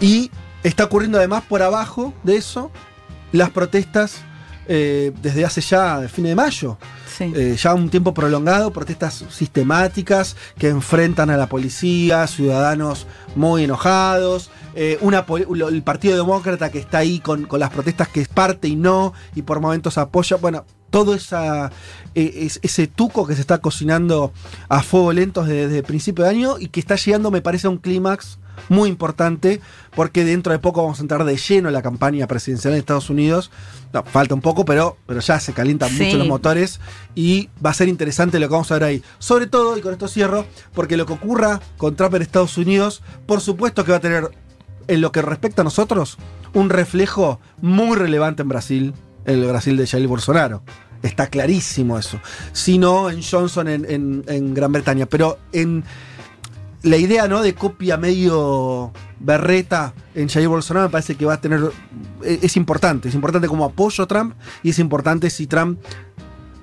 Y 0.00 0.30
está 0.62 0.84
ocurriendo 0.84 1.18
además 1.18 1.44
por 1.48 1.62
abajo 1.62 2.14
de 2.22 2.36
eso 2.36 2.70
las 3.32 3.50
protestas 3.50 4.22
eh, 4.68 5.12
desde 5.22 5.44
hace 5.44 5.60
ya 5.60 6.06
fin 6.08 6.24
de 6.24 6.34
mayo. 6.34 6.76
Sí. 7.16 7.32
Eh, 7.34 7.56
ya 7.60 7.74
un 7.74 7.90
tiempo 7.90 8.14
prolongado, 8.14 8.72
protestas 8.72 9.24
sistemáticas 9.30 10.36
que 10.56 10.68
enfrentan 10.68 11.30
a 11.30 11.36
la 11.36 11.48
policía, 11.48 12.26
ciudadanos 12.28 13.06
muy 13.34 13.64
enojados, 13.64 14.50
eh, 14.76 14.98
una 15.00 15.24
el 15.68 15.82
Partido 15.82 16.16
Demócrata 16.16 16.70
que 16.70 16.78
está 16.78 16.98
ahí 16.98 17.18
con, 17.18 17.46
con 17.46 17.58
las 17.58 17.70
protestas 17.70 18.06
que 18.08 18.20
es 18.20 18.28
parte 18.28 18.68
y 18.68 18.76
no, 18.76 19.14
y 19.34 19.42
por 19.42 19.58
momentos 19.60 19.98
apoya, 19.98 20.36
bueno, 20.36 20.64
todo 20.90 21.14
esa, 21.14 21.72
es- 22.14 22.60
ese 22.62 22.86
tuco 22.86 23.26
que 23.26 23.34
se 23.34 23.40
está 23.40 23.58
cocinando 23.58 24.32
a 24.68 24.82
fuego 24.82 25.12
lento 25.12 25.42
desde, 25.42 25.62
desde 25.66 25.78
el 25.78 25.84
principio 25.84 26.24
de 26.24 26.30
año 26.30 26.58
y 26.60 26.68
que 26.68 26.78
está 26.78 26.94
llegando, 26.94 27.30
me 27.32 27.42
parece, 27.42 27.66
a 27.66 27.70
un 27.70 27.78
clímax 27.78 28.38
muy 28.68 28.88
importante, 28.88 29.60
porque 29.94 30.24
dentro 30.24 30.52
de 30.52 30.58
poco 30.58 30.82
vamos 30.82 30.98
a 30.98 31.02
entrar 31.02 31.24
de 31.24 31.36
lleno 31.36 31.68
en 31.68 31.74
la 31.74 31.82
campaña 31.82 32.26
presidencial 32.26 32.74
en 32.74 32.80
Estados 32.80 33.10
Unidos. 33.10 33.50
No, 33.92 34.02
falta 34.04 34.34
un 34.34 34.40
poco, 34.40 34.64
pero, 34.64 34.96
pero 35.06 35.20
ya 35.20 35.40
se 35.40 35.52
calientan 35.52 35.88
Sí. 35.90 36.04
mucho 36.04 36.18
los 36.18 36.26
motores 36.28 36.80
y 37.14 37.48
va 37.64 37.70
a 37.70 37.74
ser 37.74 37.88
interesante 37.88 38.38
lo 38.38 38.48
que 38.48 38.52
vamos 38.52 38.70
a 38.70 38.74
ver 38.74 38.84
ahí. 38.84 39.02
Sobre 39.18 39.46
todo, 39.46 39.76
y 39.78 39.80
con 39.80 39.92
esto 39.92 40.08
cierro, 40.08 40.44
porque 40.74 40.96
lo 40.96 41.06
que 41.06 41.14
ocurra 41.14 41.60
con 41.76 41.96
Trump 41.96 42.14
en 42.16 42.22
Estados 42.22 42.58
Unidos, 42.58 43.02
por 43.26 43.40
supuesto 43.40 43.84
que 43.84 43.90
va 43.92 43.98
a 43.98 44.00
tener, 44.00 44.30
en 44.88 45.00
lo 45.00 45.12
que 45.12 45.22
respecta 45.22 45.62
a 45.62 45.64
nosotros, 45.64 46.18
un 46.54 46.70
reflejo 46.70 47.40
muy 47.60 47.96
relevante 47.96 48.42
en 48.42 48.48
Brasil, 48.48 48.94
el 49.24 49.44
Brasil 49.46 49.76
de 49.76 49.86
Jair 49.86 50.06
Bolsonaro. 50.06 50.62
Está 51.02 51.28
clarísimo 51.28 51.96
eso. 51.98 52.18
Si 52.52 52.76
no, 52.76 53.08
en 53.08 53.22
Johnson 53.22 53.68
en, 53.68 53.84
en- 53.88 54.24
en 54.26 54.52
Gran 54.52 54.72
Bretaña. 54.72 55.06
Pero 55.06 55.38
en 55.52 55.84
la 56.82 56.96
idea 56.96 57.28
¿no? 57.28 57.42
de 57.42 57.54
copia 57.54 57.96
medio 57.96 58.92
berreta 59.20 59.94
en 60.14 60.28
Jair 60.28 60.48
Bolsonaro 60.48 60.86
me 60.86 60.92
parece 60.92 61.16
que 61.16 61.24
va 61.24 61.34
a 61.34 61.40
tener. 61.40 61.60
Es, 62.22 62.44
es 62.44 62.56
importante. 62.56 63.08
Es 63.08 63.14
importante 63.14 63.48
como 63.48 63.64
apoyo 63.64 64.04
a 64.04 64.06
Trump 64.06 64.34
y 64.62 64.70
es 64.70 64.78
importante 64.78 65.30
si 65.30 65.46
Trump 65.46 65.80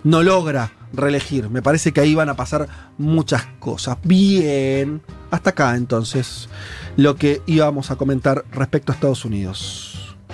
no 0.04 0.23
logra 0.23 0.71
reelegir. 0.93 1.49
Me 1.49 1.62
parece 1.62 1.91
que 1.91 2.01
ahí 2.01 2.15
van 2.15 2.30
a 2.30 2.36
pasar 2.36 2.67
muchas 2.97 3.45
cosas. 3.60 3.97
Bien. 4.04 5.01
Hasta 5.32 5.49
acá 5.51 5.75
entonces 5.75 6.49
lo 6.95 7.15
que 7.15 7.41
íbamos 7.45 7.91
a 7.91 7.95
comentar 7.95 8.45
respecto 8.51 8.91
a 8.91 8.95
Estados 8.95 9.25
Unidos. 9.25 9.94